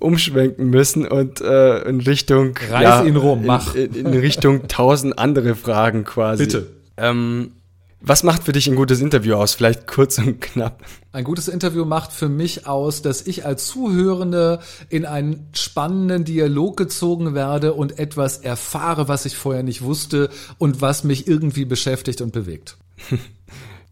umschwenken 0.00 0.70
müssen 0.70 1.06
und 1.06 1.40
äh, 1.40 1.82
in 1.82 2.00
Richtung 2.00 2.56
Reiß 2.56 2.82
ja, 2.82 3.04
ihn 3.04 3.14
rum, 3.14 3.46
mach. 3.46 3.76
In, 3.76 3.94
in, 3.94 4.06
in 4.06 4.18
Richtung 4.18 4.66
tausend 4.66 5.20
andere 5.20 5.54
Fragen 5.54 6.02
quasi. 6.02 6.46
Bitte. 6.46 6.66
Ähm, 6.96 7.52
was 8.00 8.24
macht 8.24 8.42
für 8.42 8.50
dich 8.50 8.66
ein 8.66 8.74
gutes 8.74 9.00
Interview 9.00 9.34
aus? 9.34 9.54
Vielleicht 9.54 9.86
kurz 9.86 10.18
und 10.18 10.40
knapp. 10.40 10.82
Ein 11.12 11.22
gutes 11.22 11.46
Interview 11.46 11.84
macht 11.84 12.10
für 12.10 12.28
mich 12.28 12.66
aus, 12.66 13.02
dass 13.02 13.24
ich 13.24 13.46
als 13.46 13.68
Zuhörende 13.68 14.58
in 14.88 15.06
einen 15.06 15.48
spannenden 15.52 16.24
Dialog 16.24 16.76
gezogen 16.76 17.34
werde 17.36 17.74
und 17.74 18.00
etwas 18.00 18.38
erfahre, 18.38 19.06
was 19.06 19.26
ich 19.26 19.36
vorher 19.36 19.62
nicht 19.62 19.82
wusste 19.82 20.28
und 20.58 20.80
was 20.80 21.04
mich 21.04 21.28
irgendwie 21.28 21.66
beschäftigt 21.66 22.20
und 22.20 22.32
bewegt. 22.32 22.78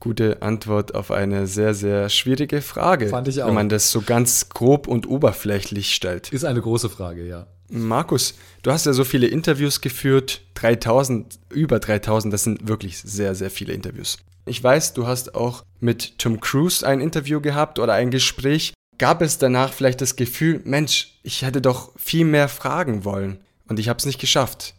Gute 0.01 0.43
Antwort 0.43 0.95
auf 0.95 1.11
eine 1.11 1.47
sehr, 1.47 1.75
sehr 1.75 2.09
schwierige 2.09 2.63
Frage. 2.63 3.09
Fand 3.09 3.27
ich 3.29 3.43
auch. 3.43 3.49
Wenn 3.49 3.55
man 3.55 3.69
das 3.69 3.91
so 3.91 4.01
ganz 4.01 4.49
grob 4.49 4.87
und 4.87 5.09
oberflächlich 5.09 5.95
stellt. 5.95 6.33
Ist 6.33 6.45
eine 6.45 6.61
große 6.61 6.89
Frage, 6.89 7.27
ja. 7.27 7.47
Markus, 7.69 8.35
du 8.63 8.71
hast 8.71 8.87
ja 8.87 8.93
so 8.93 9.05
viele 9.05 9.27
Interviews 9.27 9.81
geführt, 9.81 10.41
3000, 10.55 11.39
über 11.51 11.81
3000, 11.81 12.33
das 12.33 12.45
sind 12.45 12.67
wirklich 12.69 12.99
sehr, 12.99 13.35
sehr 13.35 13.51
viele 13.51 13.75
Interviews. 13.75 14.19
Ich 14.47 14.63
weiß, 14.63 14.95
du 14.95 15.07
hast 15.07 15.35
auch 15.35 15.63
mit 15.81 16.19
Tom 16.19 16.41
Cruise 16.41 16.87
ein 16.87 17.01
Interview 17.01 17.41
gehabt 17.41 17.79
oder 17.79 17.93
ein 17.93 18.11
Gespräch. 18.11 18.73
Gab 18.97 19.21
es 19.21 19.39
danach 19.39 19.73
vielleicht 19.73 20.01
das 20.01 20.17
Gefühl, 20.17 20.63
Mensch, 20.65 21.19
ich 21.23 21.43
hätte 21.43 21.61
doch 21.61 21.93
viel 21.97 22.25
mehr 22.25 22.49
fragen 22.49 23.05
wollen 23.05 23.39
und 23.69 23.79
ich 23.79 23.89
habe 23.89 23.99
es 23.99 24.07
nicht 24.07 24.21
geschafft? 24.21 24.75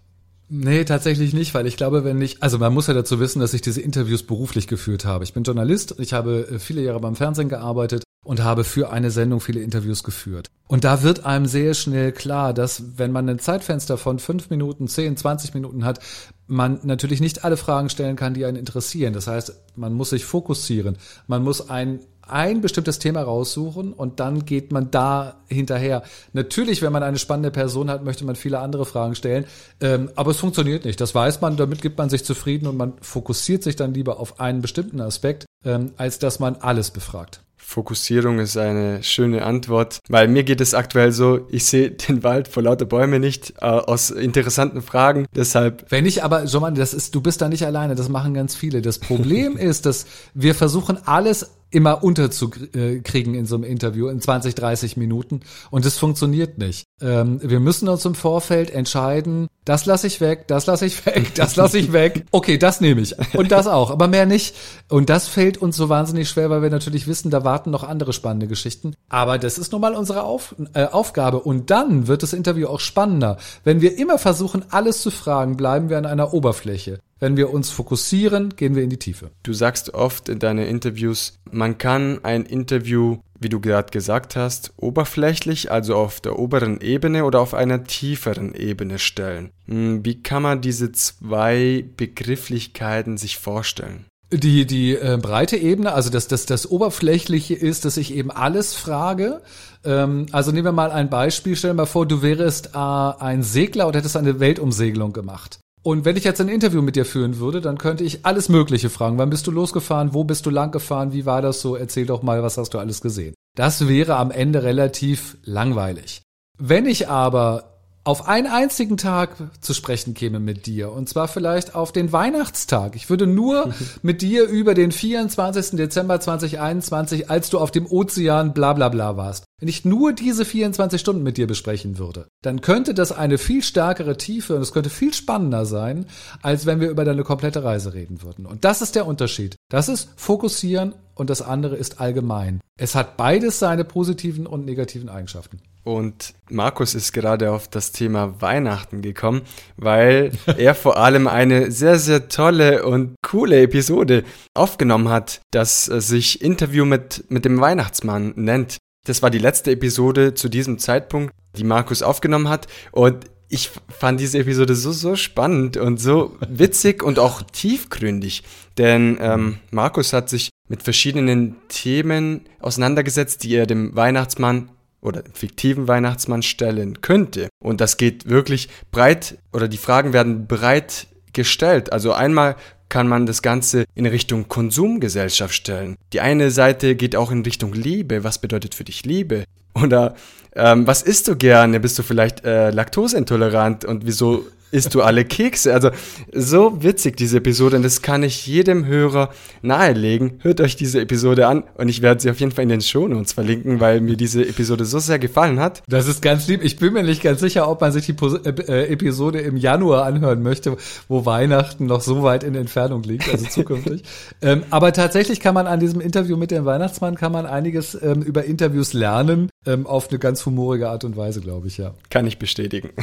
Nee, 0.51 0.83
tatsächlich 0.83 1.33
nicht, 1.33 1.53
weil 1.53 1.67
ich 1.67 1.77
glaube, 1.77 2.03
wenn 2.03 2.19
ich, 2.21 2.41
also 2.41 2.57
man 2.57 2.73
muss 2.73 2.87
ja 2.87 2.95
dazu 2.95 3.19
wissen, 3.19 3.39
dass 3.39 3.53
ich 3.53 3.61
diese 3.61 3.81
Interviews 3.81 4.23
beruflich 4.23 4.67
geführt 4.67 5.05
habe. 5.05 5.23
Ich 5.23 5.33
bin 5.33 5.43
Journalist, 5.43 5.95
ich 5.99 6.13
habe 6.13 6.47
äh, 6.49 6.59
viele 6.59 6.81
Jahre 6.81 6.99
beim 6.99 7.15
Fernsehen 7.15 7.49
gearbeitet 7.49 8.03
und 8.25 8.43
habe 8.43 8.63
für 8.63 8.91
eine 8.91 9.11
Sendung 9.11 9.41
viele 9.41 9.61
Interviews 9.61 10.03
geführt. 10.03 10.47
Und 10.67 10.83
da 10.83 11.03
wird 11.03 11.23
einem 11.23 11.45
sehr 11.45 11.75
schnell 11.75 12.11
klar, 12.11 12.53
dass 12.55 12.97
wenn 12.97 13.11
man 13.11 13.29
ein 13.29 13.37
Zeitfenster 13.39 13.97
von 13.97 14.17
fünf 14.17 14.49
Minuten, 14.49 14.87
zehn, 14.87 15.17
zwanzig 15.17 15.53
Minuten 15.53 15.85
hat, 15.85 15.99
man 16.47 16.79
natürlich 16.81 17.21
nicht 17.21 17.43
alle 17.43 17.55
Fragen 17.55 17.89
stellen 17.89 18.15
kann, 18.15 18.33
die 18.33 18.45
einen 18.45 18.57
interessieren. 18.57 19.13
Das 19.13 19.27
heißt, 19.27 19.53
man 19.75 19.93
muss 19.93 20.09
sich 20.09 20.25
fokussieren. 20.25 20.97
Man 21.27 21.43
muss 21.43 21.69
ein 21.69 21.99
ein 22.31 22.61
bestimmtes 22.61 22.99
Thema 22.99 23.21
raussuchen 23.21 23.93
und 23.93 24.19
dann 24.19 24.45
geht 24.45 24.71
man 24.71 24.91
da 24.91 25.41
hinterher. 25.47 26.03
Natürlich, 26.33 26.81
wenn 26.81 26.91
man 26.91 27.03
eine 27.03 27.17
spannende 27.17 27.51
Person 27.51 27.89
hat, 27.89 28.03
möchte 28.03 28.25
man 28.25 28.35
viele 28.35 28.59
andere 28.59 28.85
Fragen 28.85 29.15
stellen, 29.15 29.45
ähm, 29.81 30.09
aber 30.15 30.31
es 30.31 30.37
funktioniert 30.37 30.85
nicht. 30.85 31.01
Das 31.01 31.13
weiß 31.13 31.41
man, 31.41 31.57
damit 31.57 31.81
gibt 31.81 31.97
man 31.97 32.09
sich 32.09 32.23
zufrieden 32.25 32.67
und 32.67 32.77
man 32.77 32.93
fokussiert 33.01 33.63
sich 33.63 33.75
dann 33.75 33.93
lieber 33.93 34.19
auf 34.19 34.39
einen 34.39 34.61
bestimmten 34.61 35.01
Aspekt, 35.01 35.45
ähm, 35.65 35.91
als 35.97 36.19
dass 36.19 36.39
man 36.39 36.55
alles 36.55 36.91
befragt. 36.91 37.41
Fokussierung 37.69 38.39
ist 38.39 38.57
eine 38.57 39.03
schöne 39.03 39.45
Antwort, 39.45 39.99
weil 40.09 40.27
mir 40.27 40.43
geht 40.43 40.59
es 40.59 40.73
aktuell 40.73 41.11
so, 41.11 41.41
ich 41.51 41.65
sehe 41.65 41.91
den 41.91 42.23
Wald 42.23 42.47
vor 42.47 42.63
lauter 42.63 42.85
Bäume 42.85 43.19
nicht 43.19 43.53
äh, 43.61 43.65
aus 43.65 44.09
interessanten 44.09 44.81
Fragen, 44.81 45.27
deshalb. 45.35 45.85
Wenn 45.89 46.07
ich 46.07 46.23
aber, 46.23 46.45
Joman, 46.45 46.73
das 46.73 46.95
ist, 46.95 47.13
du 47.13 47.21
bist 47.21 47.41
da 47.41 47.47
nicht 47.47 47.67
alleine, 47.67 47.93
das 47.93 48.09
machen 48.09 48.33
ganz 48.33 48.55
viele. 48.55 48.81
Das 48.81 48.97
Problem 48.97 49.55
ist, 49.57 49.85
dass 49.85 50.07
wir 50.33 50.55
versuchen 50.55 50.97
alles 51.05 51.51
immer 51.71 52.03
unterzukriegen 52.03 53.35
in 53.35 53.45
so 53.45 53.55
einem 53.55 53.63
Interview 53.63 54.07
in 54.07 54.21
20, 54.21 54.55
30 54.55 54.97
Minuten 54.97 55.41
und 55.69 55.85
es 55.85 55.97
funktioniert 55.97 56.57
nicht. 56.57 56.85
Ähm, 57.01 57.39
wir 57.43 57.59
müssen 57.59 57.87
uns 57.87 58.05
im 58.05 58.15
Vorfeld 58.15 58.71
entscheiden, 58.71 59.47
das 59.65 59.85
lasse 59.85 60.07
ich 60.07 60.19
weg, 60.19 60.47
das 60.47 60.65
lasse 60.65 60.85
ich 60.85 61.05
weg, 61.05 61.35
das 61.35 61.55
lasse 61.55 61.77
ich 61.77 61.93
weg. 61.93 62.25
Okay, 62.31 62.57
das 62.57 62.79
nehme 62.79 63.01
ich 63.01 63.15
und 63.35 63.51
das 63.51 63.67
auch, 63.67 63.91
aber 63.91 64.07
mehr 64.07 64.25
nicht. 64.25 64.55
Und 64.87 65.09
das 65.09 65.27
fällt 65.27 65.57
uns 65.57 65.75
so 65.75 65.89
wahnsinnig 65.89 66.29
schwer, 66.29 66.49
weil 66.49 66.61
wir 66.61 66.69
natürlich 66.69 67.07
wissen, 67.07 67.31
da 67.31 67.43
warten 67.43 67.69
noch 67.71 67.83
andere 67.83 68.13
spannende 68.13 68.47
Geschichten. 68.47 68.95
Aber 69.09 69.37
das 69.37 69.57
ist 69.57 69.71
nun 69.71 69.81
mal 69.81 69.95
unsere 69.95 70.23
Auf, 70.23 70.55
äh, 70.73 70.85
Aufgabe 70.85 71.39
und 71.39 71.69
dann 71.69 72.07
wird 72.07 72.23
das 72.23 72.33
Interview 72.33 72.67
auch 72.67 72.79
spannender. 72.79 73.37
Wenn 73.63 73.81
wir 73.81 73.97
immer 73.97 74.17
versuchen, 74.17 74.63
alles 74.69 75.01
zu 75.01 75.11
fragen, 75.11 75.57
bleiben 75.57 75.89
wir 75.89 75.97
an 75.97 76.05
einer 76.05 76.33
Oberfläche. 76.33 76.99
Wenn 77.19 77.35
wir 77.35 77.51
uns 77.51 77.69
fokussieren, 77.69 78.55
gehen 78.55 78.75
wir 78.75 78.83
in 78.83 78.89
die 78.89 78.97
Tiefe. 78.97 79.31
Du 79.43 79.51
sagst 79.51 79.93
oft 79.93 80.29
in 80.29 80.39
deinen 80.39 80.65
Interviews, 80.65 81.39
man 81.51 81.77
kann 81.77 82.23
ein 82.23 82.45
Interview, 82.45 83.17
wie 83.39 83.49
du 83.49 83.59
gerade 83.59 83.91
gesagt 83.91 84.37
hast, 84.37 84.71
oberflächlich, 84.77 85.69
also 85.69 85.95
auf 85.95 86.21
der 86.21 86.39
oberen 86.39 86.79
Ebene 86.79 87.25
oder 87.25 87.41
auf 87.41 87.53
einer 87.53 87.83
tieferen 87.83 88.55
Ebene 88.55 88.99
stellen. 88.99 89.51
Hm, 89.65 90.05
wie 90.05 90.23
kann 90.23 90.43
man 90.43 90.61
diese 90.61 90.93
zwei 90.93 91.85
Begrifflichkeiten 91.97 93.17
sich 93.17 93.37
vorstellen? 93.37 94.05
Die, 94.31 94.65
die 94.65 94.95
äh, 94.95 95.17
breite 95.19 95.57
Ebene, 95.57 95.91
also 95.91 96.11
das, 96.11 96.27
das, 96.27 96.45
das 96.45 96.69
Oberflächliche 96.69 97.55
ist, 97.55 97.83
dass 97.83 97.97
ich 97.97 98.13
eben 98.13 98.29
alles 98.29 98.75
frage. 98.75 99.41
Ähm, 99.83 100.27
also 100.31 100.51
nehmen 100.51 100.65
wir 100.65 100.71
mal 100.71 100.91
ein 100.91 101.09
Beispiel, 101.09 101.55
stell 101.55 101.71
dir 101.71 101.77
mal 101.77 101.85
vor, 101.87 102.05
du 102.05 102.21
wärst 102.21 102.75
äh, 102.75 102.77
ein 102.77 103.41
Segler 103.41 103.87
und 103.87 103.95
hättest 103.95 104.15
eine 104.15 104.39
Weltumsegelung 104.39 105.13
gemacht. 105.13 105.59
Und 105.89 106.05
wenn 106.05 106.15
ich 106.15 106.23
jetzt 106.23 106.39
ein 106.39 106.49
Interview 106.49 106.83
mit 106.83 106.95
dir 106.95 107.03
führen 107.03 107.39
würde, 107.39 107.61
dann 107.61 107.79
könnte 107.79 108.03
ich 108.03 108.23
alles 108.23 108.47
Mögliche 108.47 108.91
fragen. 108.91 109.17
Wann 109.17 109.31
bist 109.31 109.47
du 109.47 109.51
losgefahren? 109.51 110.13
Wo 110.13 110.23
bist 110.23 110.45
du 110.45 110.51
lang 110.51 110.69
gefahren? 110.71 111.13
Wie 111.13 111.25
war 111.25 111.41
das 111.41 111.61
so? 111.61 111.75
Erzähl 111.75 112.05
doch 112.05 112.21
mal, 112.21 112.43
was 112.43 112.59
hast 112.59 112.75
du 112.75 112.77
alles 112.77 113.01
gesehen? 113.01 113.33
Das 113.55 113.87
wäre 113.87 114.17
am 114.17 114.29
Ende 114.29 114.61
relativ 114.61 115.37
langweilig. 115.45 116.21
Wenn 116.59 116.85
ich 116.85 117.09
aber 117.09 117.78
auf 118.03 118.27
einen 118.27 118.47
einzigen 118.47 118.97
Tag 118.97 119.35
zu 119.61 119.73
sprechen 119.73 120.13
käme 120.13 120.39
mit 120.39 120.65
dir. 120.65 120.91
Und 120.91 121.09
zwar 121.09 121.27
vielleicht 121.27 121.75
auf 121.75 121.91
den 121.91 122.11
Weihnachtstag. 122.11 122.95
Ich 122.95 123.09
würde 123.09 123.27
nur 123.27 123.73
mit 124.01 124.21
dir 124.21 124.45
über 124.45 124.73
den 124.73 124.91
24. 124.91 125.77
Dezember 125.77 126.19
2021, 126.19 127.29
als 127.29 127.49
du 127.49 127.59
auf 127.59 127.71
dem 127.71 127.85
Ozean 127.85 128.53
bla 128.53 128.73
bla 128.73 128.89
bla 128.89 129.17
warst. 129.17 129.43
Wenn 129.59 129.67
ich 129.67 129.83
nur 129.83 130.13
diese 130.13 130.45
24 130.45 131.01
Stunden 131.01 131.21
mit 131.21 131.37
dir 131.37 131.45
besprechen 131.45 131.97
würde, 131.97 132.27
dann 132.41 132.61
könnte 132.61 132.93
das 132.93 133.11
eine 133.11 133.37
viel 133.37 133.61
stärkere 133.61 134.15
Tiefe 134.15 134.55
und 134.55 134.61
es 134.61 134.71
könnte 134.71 134.89
viel 134.89 135.13
spannender 135.13 135.65
sein, 135.65 136.05
als 136.41 136.65
wenn 136.65 136.79
wir 136.79 136.89
über 136.89 137.03
deine 137.03 137.23
komplette 137.23 137.63
Reise 137.63 137.93
reden 137.93 138.21
würden. 138.21 138.45
Und 138.45 138.63
das 138.63 138.81
ist 138.81 138.95
der 138.95 139.05
Unterschied. 139.05 139.57
Das 139.69 139.89
ist 139.89 140.09
fokussieren 140.15 140.95
und 141.13 141.29
das 141.29 141.41
andere 141.41 141.75
ist 141.75 141.99
allgemein. 141.99 142.61
Es 142.77 142.95
hat 142.95 143.17
beides 143.17 143.59
seine 143.59 143.83
positiven 143.83 144.47
und 144.47 144.65
negativen 144.65 145.09
Eigenschaften. 145.09 145.59
Und 145.89 146.35
Markus 146.51 146.93
ist 146.93 147.13
gerade 147.13 147.51
auf 147.51 147.67
das 147.67 147.91
Thema 147.91 148.39
Weihnachten 148.43 149.01
gekommen, 149.01 149.41
weil 149.75 150.31
er 150.57 150.75
vor 150.75 150.97
allem 150.97 151.27
eine 151.27 151.71
sehr, 151.71 151.97
sehr 151.97 152.29
tolle 152.29 152.85
und 152.85 153.15
coole 153.23 153.59
Episode 153.63 154.23
aufgenommen 154.53 155.09
hat, 155.09 155.41
das 155.49 155.85
sich 155.85 156.43
Interview 156.43 156.85
mit, 156.85 157.25
mit 157.29 157.43
dem 157.43 157.59
Weihnachtsmann 157.59 158.33
nennt. 158.35 158.77
Das 159.07 159.23
war 159.23 159.31
die 159.31 159.39
letzte 159.39 159.71
Episode 159.71 160.35
zu 160.35 160.47
diesem 160.47 160.77
Zeitpunkt, 160.77 161.33
die 161.57 161.63
Markus 161.63 162.03
aufgenommen 162.03 162.49
hat. 162.49 162.67
Und 162.91 163.25
ich 163.47 163.71
fand 163.89 164.19
diese 164.19 164.37
Episode 164.37 164.75
so, 164.75 164.91
so 164.91 165.15
spannend 165.15 165.75
und 165.75 165.99
so 165.99 166.37
witzig 166.47 167.01
und 167.01 167.17
auch 167.17 167.41
tiefgründig. 167.41 168.43
Denn 168.77 169.17
ähm, 169.19 169.57
Markus 169.71 170.13
hat 170.13 170.29
sich 170.29 170.51
mit 170.67 170.83
verschiedenen 170.83 171.55
Themen 171.67 172.41
auseinandergesetzt, 172.59 173.43
die 173.43 173.55
er 173.55 173.65
dem 173.65 173.95
Weihnachtsmann 173.95 174.69
oder 175.01 175.23
fiktiven 175.33 175.87
Weihnachtsmann 175.87 176.43
stellen 176.43 177.01
könnte. 177.01 177.49
Und 177.63 177.81
das 177.81 177.97
geht 177.97 178.29
wirklich 178.29 178.69
breit 178.91 179.37
oder 179.53 179.67
die 179.67 179.77
Fragen 179.77 180.13
werden 180.13 180.47
breit 180.47 181.07
gestellt. 181.33 181.91
Also 181.93 182.13
einmal 182.13 182.55
kann 182.89 183.07
man 183.07 183.25
das 183.25 183.41
Ganze 183.41 183.85
in 183.95 184.05
Richtung 184.05 184.47
Konsumgesellschaft 184.47 185.53
stellen. 185.53 185.95
Die 186.11 186.21
eine 186.21 186.51
Seite 186.51 186.95
geht 186.95 187.15
auch 187.15 187.31
in 187.31 187.43
Richtung 187.43 187.73
Liebe. 187.73 188.23
Was 188.23 188.39
bedeutet 188.39 188.75
für 188.75 188.83
dich 188.83 189.05
Liebe? 189.05 189.45
Oder 189.75 190.15
ähm, 190.55 190.87
was 190.87 191.03
isst 191.03 191.27
du 191.27 191.35
gerne? 191.35 191.79
Bist 191.79 191.97
du 191.99 192.03
vielleicht 192.03 192.43
äh, 192.43 192.71
laktoseintolerant 192.71 193.85
und 193.85 194.05
wieso 194.05 194.47
isst 194.71 194.95
du 194.95 195.01
alle 195.01 195.25
Kekse. 195.25 195.73
Also 195.73 195.89
so 196.33 196.83
witzig 196.83 197.17
diese 197.17 197.37
Episode 197.37 197.77
und 197.77 197.83
das 197.83 198.01
kann 198.01 198.23
ich 198.23 198.45
jedem 198.47 198.85
Hörer 198.85 199.29
nahelegen. 199.61 200.39
Hört 200.39 200.61
euch 200.61 200.75
diese 200.75 201.01
Episode 201.01 201.47
an 201.47 201.63
und 201.75 201.89
ich 201.89 202.01
werde 202.01 202.21
sie 202.21 202.29
auf 202.29 202.39
jeden 202.39 202.51
Fall 202.51 202.63
in 202.63 202.69
den 202.69 202.81
Shownotes 202.81 203.33
verlinken, 203.33 203.79
weil 203.79 204.01
mir 204.01 204.17
diese 204.17 204.47
Episode 204.47 204.85
so 204.85 204.99
sehr 204.99 205.19
gefallen 205.19 205.59
hat. 205.59 205.83
Das 205.87 206.07
ist 206.07 206.21
ganz 206.21 206.47
lieb. 206.47 206.63
Ich 206.63 206.77
bin 206.77 206.93
mir 206.93 207.03
nicht 207.03 207.23
ganz 207.23 207.39
sicher, 207.39 207.69
ob 207.69 207.81
man 207.81 207.91
sich 207.91 208.05
die 208.05 208.15
äh, 208.23 208.49
äh, 208.49 208.93
Episode 208.93 209.39
im 209.39 209.57
Januar 209.57 210.05
anhören 210.05 210.41
möchte, 210.41 210.77
wo 211.07 211.25
Weihnachten 211.25 211.85
noch 211.85 212.01
so 212.01 212.23
weit 212.23 212.43
in 212.43 212.55
Entfernung 212.55 213.03
liegt, 213.03 213.29
also 213.31 213.45
zukünftig. 213.49 214.03
ähm, 214.41 214.63
aber 214.69 214.93
tatsächlich 214.93 215.39
kann 215.39 215.53
man 215.53 215.67
an 215.67 215.79
diesem 215.79 216.01
Interview 216.01 216.37
mit 216.37 216.51
dem 216.51 216.65
Weihnachtsmann 216.65 217.15
kann 217.15 217.31
man 217.31 217.45
einiges 217.45 217.97
ähm, 218.01 218.21
über 218.21 218.45
Interviews 218.45 218.93
lernen, 218.93 219.49
ähm, 219.65 219.87
auf 219.87 220.09
eine 220.09 220.19
ganz 220.19 220.45
humorige 220.45 220.89
Art 220.89 221.03
und 221.03 221.17
Weise, 221.17 221.41
glaube 221.41 221.67
ich, 221.67 221.77
ja. 221.77 221.93
Kann 222.09 222.27
ich 222.27 222.39
bestätigen. 222.39 222.89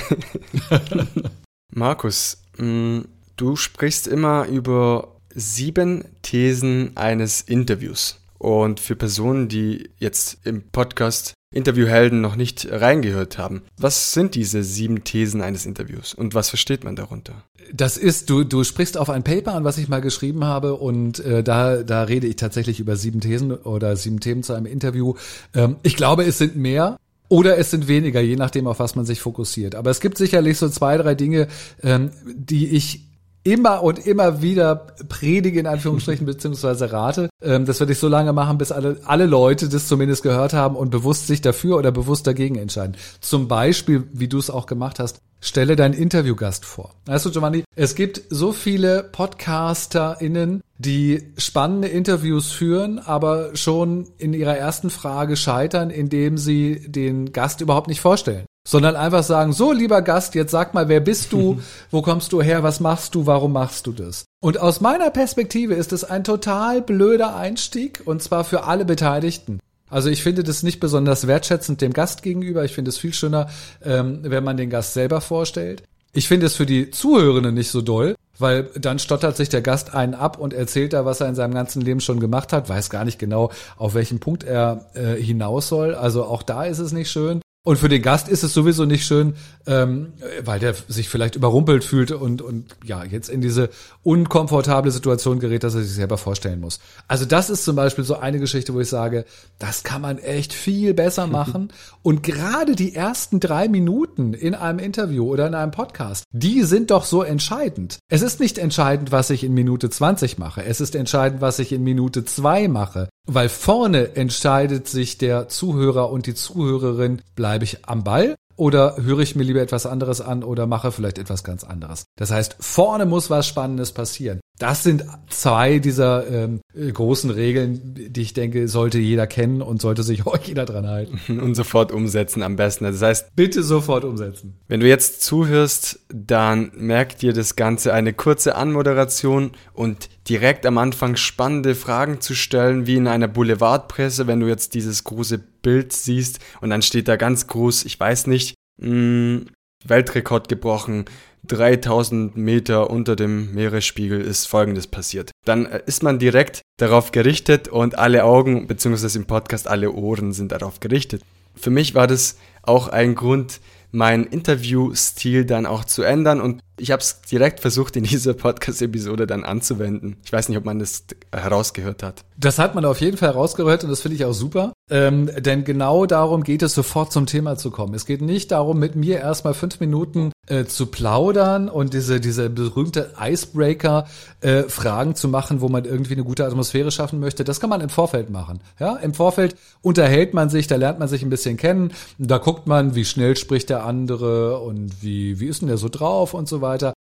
Markus, 1.72 2.42
mm, 2.58 3.00
du 3.36 3.56
sprichst 3.56 4.06
immer 4.06 4.46
über 4.46 5.16
sieben 5.34 6.04
Thesen 6.22 6.96
eines 6.96 7.42
Interviews. 7.42 8.20
Und 8.38 8.80
für 8.80 8.96
Personen, 8.96 9.48
die 9.48 9.90
jetzt 9.98 10.38
im 10.44 10.62
Podcast 10.70 11.34
Interviewhelden 11.54 12.20
noch 12.20 12.36
nicht 12.36 12.68
reingehört 12.70 13.38
haben, 13.38 13.62
was 13.78 14.12
sind 14.12 14.34
diese 14.34 14.62
sieben 14.62 15.04
Thesen 15.04 15.40
eines 15.40 15.64
Interviews 15.64 16.12
und 16.12 16.34
was 16.34 16.50
versteht 16.50 16.84
man 16.84 16.96
darunter? 16.96 17.44
Das 17.72 17.96
ist, 17.96 18.30
du, 18.30 18.44
du 18.44 18.62
sprichst 18.62 18.98
auf 18.98 19.10
ein 19.10 19.24
Paper 19.24 19.54
an, 19.54 19.64
was 19.64 19.78
ich 19.78 19.88
mal 19.88 20.00
geschrieben 20.00 20.44
habe 20.44 20.74
und 20.74 21.18
äh, 21.20 21.42
da, 21.42 21.82
da 21.82 22.02
rede 22.02 22.26
ich 22.26 22.36
tatsächlich 22.36 22.78
über 22.78 22.96
sieben 22.96 23.20
Thesen 23.20 23.52
oder 23.52 23.96
sieben 23.96 24.20
Themen 24.20 24.42
zu 24.42 24.52
einem 24.52 24.66
Interview. 24.66 25.14
Ähm, 25.54 25.76
ich 25.82 25.96
glaube, 25.96 26.24
es 26.24 26.38
sind 26.38 26.56
mehr. 26.56 26.98
Oder 27.28 27.58
es 27.58 27.70
sind 27.70 27.88
weniger, 27.88 28.20
je 28.20 28.36
nachdem, 28.36 28.66
auf 28.66 28.78
was 28.78 28.94
man 28.94 29.04
sich 29.04 29.20
fokussiert. 29.20 29.74
Aber 29.74 29.90
es 29.90 30.00
gibt 30.00 30.16
sicherlich 30.16 30.58
so 30.58 30.68
zwei, 30.68 30.96
drei 30.96 31.14
Dinge, 31.14 31.48
ähm, 31.82 32.10
die 32.24 32.68
ich 32.68 33.06
immer 33.46 33.82
und 33.82 34.04
immer 34.04 34.42
wieder 34.42 34.74
predige, 35.08 35.60
in 35.60 35.66
Anführungsstrichen, 35.66 36.26
beziehungsweise 36.26 36.92
rate. 36.92 37.30
Ähm, 37.40 37.64
das 37.64 37.80
werde 37.80 37.92
ich 37.92 37.98
so 37.98 38.08
lange 38.08 38.32
machen, 38.32 38.58
bis 38.58 38.72
alle, 38.72 38.98
alle 39.04 39.26
Leute 39.26 39.68
das 39.68 39.86
zumindest 39.86 40.22
gehört 40.22 40.52
haben 40.52 40.76
und 40.76 40.90
bewusst 40.90 41.28
sich 41.28 41.40
dafür 41.40 41.78
oder 41.78 41.92
bewusst 41.92 42.26
dagegen 42.26 42.56
entscheiden. 42.56 42.96
Zum 43.20 43.48
Beispiel, 43.48 44.04
wie 44.12 44.28
du 44.28 44.38
es 44.38 44.50
auch 44.50 44.66
gemacht 44.66 44.98
hast, 44.98 45.20
stelle 45.40 45.76
deinen 45.76 45.94
Interviewgast 45.94 46.64
vor. 46.64 46.94
Weißt 47.04 47.26
du, 47.26 47.30
Giovanni, 47.30 47.64
es 47.76 47.94
gibt 47.94 48.22
so 48.30 48.52
viele 48.52 49.04
PodcasterInnen, 49.04 50.62
die 50.78 51.32
spannende 51.38 51.88
Interviews 51.88 52.50
führen, 52.50 52.98
aber 52.98 53.54
schon 53.54 54.08
in 54.18 54.34
ihrer 54.34 54.56
ersten 54.56 54.90
Frage 54.90 55.36
scheitern, 55.36 55.90
indem 55.90 56.36
sie 56.36 56.82
den 56.88 57.32
Gast 57.32 57.60
überhaupt 57.60 57.88
nicht 57.88 58.00
vorstellen 58.00 58.46
sondern 58.66 58.96
einfach 58.96 59.22
sagen, 59.22 59.52
so 59.52 59.72
lieber 59.72 60.02
Gast, 60.02 60.34
jetzt 60.34 60.50
sag 60.50 60.74
mal, 60.74 60.88
wer 60.88 61.00
bist 61.00 61.32
du, 61.32 61.60
wo 61.90 62.02
kommst 62.02 62.32
du 62.32 62.42
her, 62.42 62.62
was 62.62 62.80
machst 62.80 63.14
du, 63.14 63.24
warum 63.24 63.52
machst 63.52 63.86
du 63.86 63.92
das? 63.92 64.26
Und 64.40 64.60
aus 64.60 64.80
meiner 64.80 65.10
Perspektive 65.10 65.74
ist 65.74 65.92
es 65.92 66.04
ein 66.04 66.24
total 66.24 66.82
blöder 66.82 67.36
Einstieg 67.36 68.02
und 68.04 68.22
zwar 68.22 68.44
für 68.44 68.64
alle 68.64 68.84
Beteiligten. 68.84 69.60
Also 69.88 70.10
ich 70.10 70.22
finde 70.22 70.42
das 70.42 70.64
nicht 70.64 70.80
besonders 70.80 71.28
wertschätzend 71.28 71.80
dem 71.80 71.92
Gast 71.92 72.24
gegenüber. 72.24 72.64
Ich 72.64 72.72
finde 72.72 72.88
es 72.88 72.98
viel 72.98 73.14
schöner, 73.14 73.48
ähm, 73.84 74.18
wenn 74.22 74.42
man 74.42 74.56
den 74.56 74.68
Gast 74.68 74.94
selber 74.94 75.20
vorstellt. 75.20 75.84
Ich 76.12 76.26
finde 76.28 76.46
es 76.46 76.56
für 76.56 76.66
die 76.66 76.90
Zuhörenden 76.90 77.54
nicht 77.54 77.70
so 77.70 77.82
doll, 77.82 78.16
weil 78.38 78.70
dann 78.74 78.98
stottert 78.98 79.36
sich 79.36 79.48
der 79.48 79.62
Gast 79.62 79.94
einen 79.94 80.14
ab 80.14 80.38
und 80.38 80.54
erzählt 80.54 80.92
da, 80.92 81.04
was 81.04 81.20
er 81.20 81.28
in 81.28 81.34
seinem 81.34 81.54
ganzen 81.54 81.82
Leben 81.82 82.00
schon 82.00 82.20
gemacht 82.20 82.52
hat, 82.52 82.68
weiß 82.68 82.90
gar 82.90 83.04
nicht 83.04 83.18
genau, 83.18 83.52
auf 83.76 83.94
welchen 83.94 84.18
Punkt 84.18 84.42
er 84.42 84.86
äh, 84.94 85.22
hinaus 85.22 85.68
soll. 85.68 85.94
Also 85.94 86.24
auch 86.24 86.42
da 86.42 86.64
ist 86.64 86.78
es 86.80 86.92
nicht 86.92 87.10
schön. 87.10 87.40
Und 87.66 87.78
für 87.78 87.88
den 87.88 88.00
Gast 88.00 88.28
ist 88.28 88.44
es 88.44 88.54
sowieso 88.54 88.84
nicht 88.84 89.04
schön, 89.04 89.34
ähm, 89.66 90.12
weil 90.44 90.60
der 90.60 90.76
sich 90.86 91.08
vielleicht 91.08 91.34
überrumpelt 91.34 91.82
fühlt 91.82 92.12
und, 92.12 92.40
und 92.40 92.76
ja, 92.84 93.02
jetzt 93.02 93.28
in 93.28 93.40
diese 93.40 93.70
unkomfortable 94.04 94.92
Situation 94.92 95.40
gerät, 95.40 95.64
dass 95.64 95.74
er 95.74 95.82
sich 95.82 95.94
selber 95.94 96.16
vorstellen 96.16 96.60
muss. 96.60 96.78
Also 97.08 97.24
das 97.24 97.50
ist 97.50 97.64
zum 97.64 97.74
Beispiel 97.74 98.04
so 98.04 98.18
eine 98.18 98.38
Geschichte, 98.38 98.72
wo 98.72 98.78
ich 98.78 98.88
sage, 98.88 99.24
das 99.58 99.82
kann 99.82 100.00
man 100.00 100.18
echt 100.18 100.52
viel 100.52 100.94
besser 100.94 101.26
machen. 101.26 101.72
und 102.04 102.22
gerade 102.22 102.76
die 102.76 102.94
ersten 102.94 103.40
drei 103.40 103.66
Minuten 103.66 104.32
in 104.32 104.54
einem 104.54 104.78
Interview 104.78 105.26
oder 105.28 105.48
in 105.48 105.56
einem 105.56 105.72
Podcast, 105.72 106.22
die 106.30 106.62
sind 106.62 106.92
doch 106.92 107.04
so 107.04 107.24
entscheidend. 107.24 107.98
Es 108.08 108.22
ist 108.22 108.38
nicht 108.38 108.58
entscheidend, 108.58 109.10
was 109.10 109.30
ich 109.30 109.42
in 109.42 109.54
Minute 109.54 109.90
20 109.90 110.38
mache. 110.38 110.64
Es 110.64 110.80
ist 110.80 110.94
entscheidend, 110.94 111.40
was 111.40 111.58
ich 111.58 111.72
in 111.72 111.82
Minute 111.82 112.24
zwei 112.24 112.68
mache. 112.68 113.08
Weil 113.26 113.48
vorne 113.48 114.14
entscheidet 114.14 114.86
sich 114.88 115.18
der 115.18 115.48
Zuhörer 115.48 116.10
und 116.10 116.26
die 116.26 116.34
Zuhörerin, 116.34 117.22
bleibe 117.34 117.64
ich 117.64 117.86
am 117.86 118.04
Ball 118.04 118.36
oder 118.56 118.96
höre 118.98 119.18
ich 119.18 119.34
mir 119.34 119.42
lieber 119.42 119.60
etwas 119.60 119.84
anderes 119.84 120.20
an 120.20 120.44
oder 120.44 120.66
mache 120.66 120.92
vielleicht 120.92 121.18
etwas 121.18 121.42
ganz 121.44 121.64
anderes. 121.64 122.06
Das 122.16 122.30
heißt, 122.30 122.56
vorne 122.60 123.04
muss 123.04 123.28
was 123.28 123.46
Spannendes 123.46 123.92
passieren. 123.92 124.40
Das 124.58 124.82
sind 124.82 125.04
zwei 125.28 125.78
dieser 125.80 126.26
ähm, 126.28 126.60
großen 126.74 127.30
Regeln, 127.30 127.94
die 127.94 128.22
ich 128.22 128.32
denke, 128.32 128.68
sollte 128.68 128.98
jeder 128.98 129.26
kennen 129.26 129.60
und 129.60 129.82
sollte 129.82 130.02
sich 130.02 130.26
auch 130.26 130.38
jeder 130.38 130.64
dran 130.64 130.86
halten. 130.86 131.40
Und 131.40 131.54
sofort 131.54 131.92
umsetzen 131.92 132.42
am 132.42 132.56
besten. 132.56 132.84
Das 132.84 133.02
heißt, 133.02 133.36
bitte 133.36 133.62
sofort 133.62 134.04
umsetzen. 134.04 134.58
Wenn 134.68 134.80
du 134.80 134.88
jetzt 134.88 135.22
zuhörst, 135.22 136.00
dann 136.08 136.72
merkt 136.74 137.22
dir 137.22 137.32
das 137.32 137.56
Ganze 137.56 137.92
eine 137.92 138.12
kurze 138.12 138.56
Anmoderation 138.56 139.52
und 139.74 140.08
direkt 140.28 140.66
am 140.66 140.78
Anfang 140.78 141.16
spannende 141.16 141.74
Fragen 141.74 142.20
zu 142.20 142.34
stellen, 142.34 142.86
wie 142.86 142.96
in 142.96 143.06
einer 143.06 143.28
Boulevardpresse, 143.28 144.26
wenn 144.26 144.40
du 144.40 144.48
jetzt 144.48 144.74
dieses 144.74 145.04
große 145.04 145.38
Bild 145.38 145.92
siehst 145.92 146.40
und 146.60 146.70
dann 146.70 146.82
steht 146.82 147.08
da 147.08 147.16
ganz 147.16 147.46
groß, 147.46 147.84
ich 147.84 147.98
weiß 147.98 148.26
nicht, 148.26 148.54
mh, 148.78 148.88
mm, 148.88 149.46
Weltrekord 149.84 150.48
gebrochen, 150.48 151.04
3000 151.46 152.36
Meter 152.36 152.90
unter 152.90 153.16
dem 153.16 153.54
Meeresspiegel 153.54 154.20
ist 154.20 154.46
Folgendes 154.46 154.86
passiert. 154.86 155.30
Dann 155.44 155.66
äh, 155.66 155.82
ist 155.86 156.02
man 156.02 156.18
direkt 156.18 156.62
darauf 156.78 157.12
gerichtet 157.12 157.68
und 157.68 157.98
alle 157.98 158.24
Augen, 158.24 158.66
beziehungsweise 158.66 159.18
im 159.18 159.26
Podcast 159.26 159.68
alle 159.68 159.92
Ohren 159.92 160.32
sind 160.32 160.52
darauf 160.52 160.80
gerichtet. 160.80 161.22
Für 161.54 161.70
mich 161.70 161.94
war 161.94 162.06
das 162.06 162.36
auch 162.62 162.88
ein 162.88 163.14
Grund, 163.14 163.60
meinen 163.92 164.24
Interviewstil 164.24 165.44
dann 165.44 165.64
auch 165.66 165.84
zu 165.84 166.02
ändern 166.02 166.40
und 166.40 166.60
ich 166.78 166.90
habe 166.90 167.00
es 167.00 167.20
direkt 167.22 167.60
versucht 167.60 167.96
in 167.96 168.04
dieser 168.04 168.34
Podcast-Episode 168.34 169.26
dann 169.26 169.44
anzuwenden. 169.44 170.16
Ich 170.24 170.32
weiß 170.32 170.48
nicht, 170.48 170.58
ob 170.58 170.64
man 170.64 170.78
das 170.78 171.04
herausgehört 171.32 172.02
hat. 172.02 172.24
Das 172.36 172.58
hat 172.58 172.74
man 172.74 172.84
auf 172.84 173.00
jeden 173.00 173.16
Fall 173.16 173.30
herausgehört 173.30 173.82
und 173.84 173.90
das 173.90 174.02
finde 174.02 174.16
ich 174.16 174.24
auch 174.24 174.34
super. 174.34 174.72
Ähm, 174.88 175.30
denn 175.38 175.64
genau 175.64 176.06
darum 176.06 176.44
geht 176.44 176.62
es, 176.62 176.74
sofort 176.74 177.12
zum 177.12 177.26
Thema 177.26 177.56
zu 177.56 177.70
kommen. 177.70 177.94
Es 177.94 178.06
geht 178.06 178.20
nicht 178.20 178.52
darum, 178.52 178.78
mit 178.78 178.94
mir 178.94 179.18
erstmal 179.18 179.54
fünf 179.54 179.80
Minuten 179.80 180.30
äh, 180.46 180.64
zu 180.66 180.86
plaudern 180.86 181.68
und 181.68 181.92
diese, 181.92 182.20
diese 182.20 182.50
berühmte 182.50 183.12
Icebreaker-Fragen 183.20 185.10
äh, 185.10 185.14
zu 185.14 185.28
machen, 185.28 185.60
wo 185.60 185.68
man 185.68 185.84
irgendwie 185.84 186.12
eine 186.12 186.22
gute 186.24 186.44
Atmosphäre 186.44 186.92
schaffen 186.92 187.18
möchte. 187.18 187.42
Das 187.42 187.58
kann 187.58 187.70
man 187.70 187.80
im 187.80 187.88
Vorfeld 187.88 188.30
machen. 188.30 188.60
Ja, 188.78 188.96
im 188.96 189.14
Vorfeld 189.14 189.56
unterhält 189.82 190.34
man 190.34 190.50
sich, 190.50 190.68
da 190.68 190.76
lernt 190.76 191.00
man 191.00 191.08
sich 191.08 191.22
ein 191.22 191.30
bisschen 191.30 191.56
kennen. 191.56 191.92
Da 192.18 192.38
guckt 192.38 192.68
man, 192.68 192.94
wie 192.94 193.04
schnell 193.04 193.36
spricht 193.36 193.70
der 193.70 193.84
andere 193.84 194.60
und 194.60 195.02
wie, 195.02 195.40
wie 195.40 195.46
ist 195.46 195.62
denn 195.62 195.68
der 195.68 195.78
so 195.78 195.88
drauf 195.88 196.32
und 196.32 196.48
so 196.48 196.60
weiter. 196.60 196.65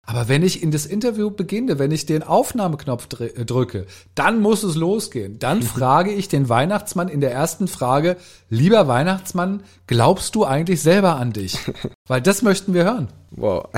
Aber 0.08 0.26
wenn 0.26 0.42
ich 0.42 0.62
in 0.62 0.70
das 0.70 0.86
Interview 0.86 1.30
beginne, 1.30 1.78
wenn 1.78 1.90
ich 1.90 2.06
den 2.06 2.22
Aufnahmeknopf 2.22 3.08
äh, 3.20 3.44
drücke, 3.44 3.84
dann 4.14 4.40
muss 4.40 4.62
es 4.62 4.74
losgehen. 4.74 5.38
Dann 5.38 5.62
frage 5.74 6.10
ich 6.10 6.28
den 6.28 6.48
Weihnachtsmann 6.48 7.08
in 7.08 7.20
der 7.20 7.32
ersten 7.32 7.68
Frage, 7.68 8.16
lieber 8.48 8.88
Weihnachtsmann, 8.88 9.62
glaubst 9.86 10.34
du 10.34 10.46
eigentlich 10.46 10.80
selber 10.80 11.16
an 11.16 11.34
dich? 11.34 11.58
Weil 12.08 12.22
das 12.22 12.40
möchten 12.40 12.72
wir 12.72 12.84
hören. 12.84 13.08
Wow. 13.32 13.68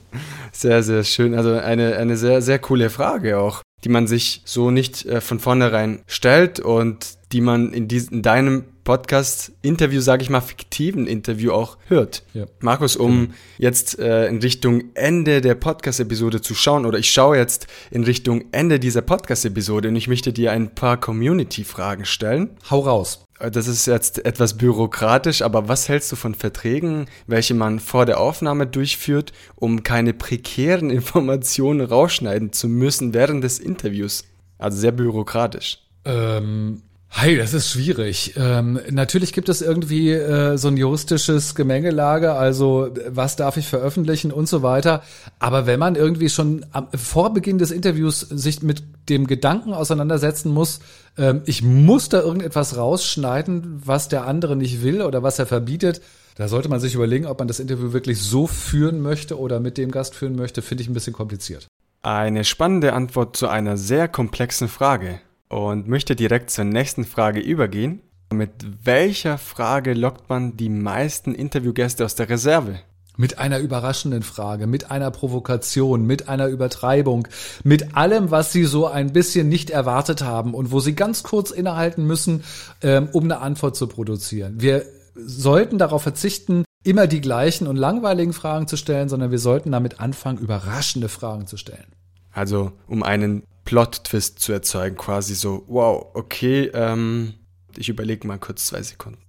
Sehr, 0.52 0.82
sehr 0.82 1.04
schön. 1.04 1.34
Also 1.34 1.52
eine, 1.52 1.96
eine 1.96 2.16
sehr, 2.16 2.40
sehr 2.40 2.58
coole 2.58 2.88
Frage 2.88 3.38
auch, 3.38 3.60
die 3.84 3.90
man 3.90 4.06
sich 4.06 4.40
so 4.46 4.70
nicht 4.70 5.04
äh, 5.04 5.20
von 5.20 5.38
vornherein 5.38 6.00
stellt 6.06 6.60
und 6.60 7.18
die 7.30 7.42
man 7.42 7.74
in, 7.74 7.88
diesem, 7.88 8.14
in 8.14 8.22
deinem 8.22 8.64
Podcast-Interview, 8.86 10.00
sage 10.00 10.22
ich 10.22 10.30
mal, 10.30 10.40
fiktiven 10.40 11.08
Interview 11.08 11.50
auch 11.50 11.76
hört. 11.88 12.22
Ja. 12.32 12.46
Markus, 12.60 12.96
um 12.96 13.20
genau. 13.20 13.34
jetzt 13.58 13.98
äh, 13.98 14.28
in 14.28 14.38
Richtung 14.38 14.84
Ende 14.94 15.40
der 15.40 15.56
Podcast-Episode 15.56 16.40
zu 16.40 16.54
schauen, 16.54 16.86
oder 16.86 16.98
ich 16.98 17.10
schaue 17.10 17.36
jetzt 17.36 17.66
in 17.90 18.04
Richtung 18.04 18.44
Ende 18.52 18.78
dieser 18.78 19.02
Podcast-Episode 19.02 19.88
und 19.88 19.96
ich 19.96 20.06
möchte 20.06 20.32
dir 20.32 20.52
ein 20.52 20.74
paar 20.74 20.98
Community-Fragen 20.98 22.04
stellen. 22.04 22.56
Hau 22.70 22.78
raus. 22.78 23.26
Äh, 23.40 23.50
das 23.50 23.66
ist 23.66 23.86
jetzt 23.86 24.24
etwas 24.24 24.56
bürokratisch, 24.56 25.42
aber 25.42 25.68
was 25.68 25.88
hältst 25.88 26.12
du 26.12 26.16
von 26.16 26.36
Verträgen, 26.36 27.06
welche 27.26 27.54
man 27.54 27.80
vor 27.80 28.06
der 28.06 28.20
Aufnahme 28.20 28.68
durchführt, 28.68 29.32
um 29.56 29.82
keine 29.82 30.14
prekären 30.14 30.90
Informationen 30.90 31.80
rausschneiden 31.80 32.52
zu 32.52 32.68
müssen 32.68 33.14
während 33.14 33.42
des 33.42 33.58
Interviews? 33.58 34.24
Also 34.58 34.78
sehr 34.78 34.92
bürokratisch. 34.92 35.80
Ähm, 36.04 36.82
Hey, 37.08 37.36
das 37.36 37.54
ist 37.54 37.70
schwierig. 37.70 38.34
Ähm, 38.36 38.78
natürlich 38.90 39.32
gibt 39.32 39.48
es 39.48 39.62
irgendwie 39.62 40.12
äh, 40.12 40.58
so 40.58 40.68
ein 40.68 40.76
juristisches 40.76 41.54
Gemengelage, 41.54 42.32
also 42.32 42.90
was 43.08 43.36
darf 43.36 43.56
ich 43.56 43.66
veröffentlichen 43.66 44.32
und 44.32 44.48
so 44.48 44.62
weiter. 44.62 45.02
Aber 45.38 45.66
wenn 45.66 45.80
man 45.80 45.94
irgendwie 45.94 46.28
schon 46.28 46.66
am, 46.72 46.88
vor 46.94 47.32
Beginn 47.32 47.58
des 47.58 47.70
Interviews 47.70 48.20
sich 48.20 48.62
mit 48.62 48.82
dem 49.08 49.26
Gedanken 49.26 49.72
auseinandersetzen 49.72 50.52
muss, 50.52 50.80
ähm, 51.16 51.42
ich 51.46 51.62
muss 51.62 52.10
da 52.10 52.20
irgendetwas 52.20 52.76
rausschneiden, 52.76 53.82
was 53.86 54.08
der 54.08 54.26
andere 54.26 54.54
nicht 54.54 54.82
will 54.82 55.00
oder 55.00 55.22
was 55.22 55.38
er 55.38 55.46
verbietet, 55.46 56.02
da 56.34 56.48
sollte 56.48 56.68
man 56.68 56.80
sich 56.80 56.94
überlegen, 56.94 57.24
ob 57.26 57.38
man 57.38 57.48
das 57.48 57.60
Interview 57.60 57.94
wirklich 57.94 58.20
so 58.20 58.46
führen 58.46 59.00
möchte 59.00 59.38
oder 59.38 59.58
mit 59.58 59.78
dem 59.78 59.90
Gast 59.90 60.14
führen 60.14 60.36
möchte, 60.36 60.60
finde 60.60 60.82
ich 60.82 60.90
ein 60.90 60.94
bisschen 60.94 61.14
kompliziert. 61.14 61.66
Eine 62.02 62.44
spannende 62.44 62.92
Antwort 62.92 63.36
zu 63.36 63.48
einer 63.48 63.78
sehr 63.78 64.06
komplexen 64.06 64.68
Frage 64.68 65.20
und 65.48 65.88
möchte 65.88 66.16
direkt 66.16 66.50
zur 66.50 66.64
nächsten 66.64 67.04
Frage 67.04 67.40
übergehen. 67.40 68.00
Mit 68.32 68.50
welcher 68.84 69.38
Frage 69.38 69.94
lockt 69.94 70.28
man 70.28 70.56
die 70.56 70.68
meisten 70.68 71.34
Interviewgäste 71.34 72.04
aus 72.04 72.16
der 72.16 72.28
Reserve? 72.28 72.80
Mit 73.16 73.38
einer 73.38 73.60
überraschenden 73.60 74.22
Frage, 74.22 74.66
mit 74.66 74.90
einer 74.90 75.10
Provokation, 75.10 76.04
mit 76.04 76.28
einer 76.28 76.48
Übertreibung, 76.48 77.28
mit 77.64 77.96
allem, 77.96 78.30
was 78.30 78.52
sie 78.52 78.64
so 78.64 78.86
ein 78.86 79.12
bisschen 79.12 79.48
nicht 79.48 79.70
erwartet 79.70 80.22
haben 80.22 80.52
und 80.52 80.70
wo 80.70 80.80
sie 80.80 80.94
ganz 80.94 81.22
kurz 81.22 81.50
innehalten 81.50 82.06
müssen, 82.06 82.44
ähm, 82.82 83.08
um 83.12 83.24
eine 83.24 83.38
Antwort 83.40 83.74
zu 83.74 83.86
produzieren. 83.86 84.60
Wir 84.60 84.84
sollten 85.14 85.78
darauf 85.78 86.02
verzichten, 86.02 86.64
immer 86.84 87.06
die 87.06 87.22
gleichen 87.22 87.66
und 87.66 87.76
langweiligen 87.76 88.34
Fragen 88.34 88.68
zu 88.68 88.76
stellen, 88.76 89.08
sondern 89.08 89.30
wir 89.30 89.38
sollten 89.38 89.72
damit 89.72 89.98
anfangen, 89.98 90.38
überraschende 90.38 91.08
Fragen 91.08 91.46
zu 91.46 91.56
stellen. 91.56 91.86
Also 92.32 92.72
um 92.86 93.02
einen 93.02 93.44
Plot-Twist 93.66 94.38
zu 94.38 94.52
erzeugen, 94.52 94.96
quasi 94.96 95.34
so, 95.34 95.64
wow, 95.66 96.06
okay, 96.14 96.70
ähm, 96.72 97.34
ich 97.76 97.90
überlege 97.90 98.26
mal 98.26 98.38
kurz 98.38 98.66
zwei 98.66 98.82
Sekunden. 98.82 99.20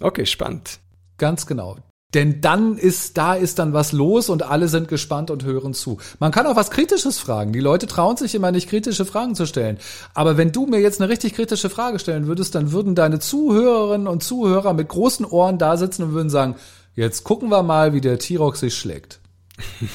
Okay, 0.00 0.26
spannend. 0.26 0.78
Ganz 1.18 1.46
genau. 1.46 1.76
Denn 2.14 2.40
dann 2.40 2.78
ist, 2.78 3.18
da 3.18 3.34
ist 3.34 3.58
dann 3.58 3.72
was 3.72 3.92
los 3.92 4.28
und 4.28 4.44
alle 4.44 4.68
sind 4.68 4.88
gespannt 4.88 5.30
und 5.30 5.44
hören 5.44 5.74
zu. 5.74 5.98
Man 6.20 6.30
kann 6.30 6.46
auch 6.46 6.54
was 6.54 6.70
Kritisches 6.70 7.18
fragen. 7.18 7.52
Die 7.52 7.60
Leute 7.60 7.86
trauen 7.86 8.16
sich 8.16 8.34
immer 8.34 8.52
nicht, 8.52 8.68
kritische 8.68 9.04
Fragen 9.04 9.34
zu 9.34 9.44
stellen. 9.44 9.78
Aber 10.14 10.36
wenn 10.36 10.52
du 10.52 10.66
mir 10.66 10.80
jetzt 10.80 11.00
eine 11.00 11.10
richtig 11.10 11.34
kritische 11.34 11.68
Frage 11.68 11.98
stellen 11.98 12.26
würdest, 12.26 12.54
dann 12.54 12.70
würden 12.70 12.94
deine 12.94 13.18
Zuhörerinnen 13.18 14.06
und 14.06 14.22
Zuhörer 14.22 14.72
mit 14.72 14.88
großen 14.88 15.26
Ohren 15.26 15.58
da 15.58 15.76
sitzen 15.76 16.04
und 16.04 16.12
würden 16.12 16.30
sagen, 16.30 16.54
jetzt 16.94 17.24
gucken 17.24 17.50
wir 17.50 17.62
mal, 17.62 17.92
wie 17.92 18.00
der 18.00 18.18
T-Rock 18.18 18.56
sich 18.56 18.76
schlägt. 18.76 19.20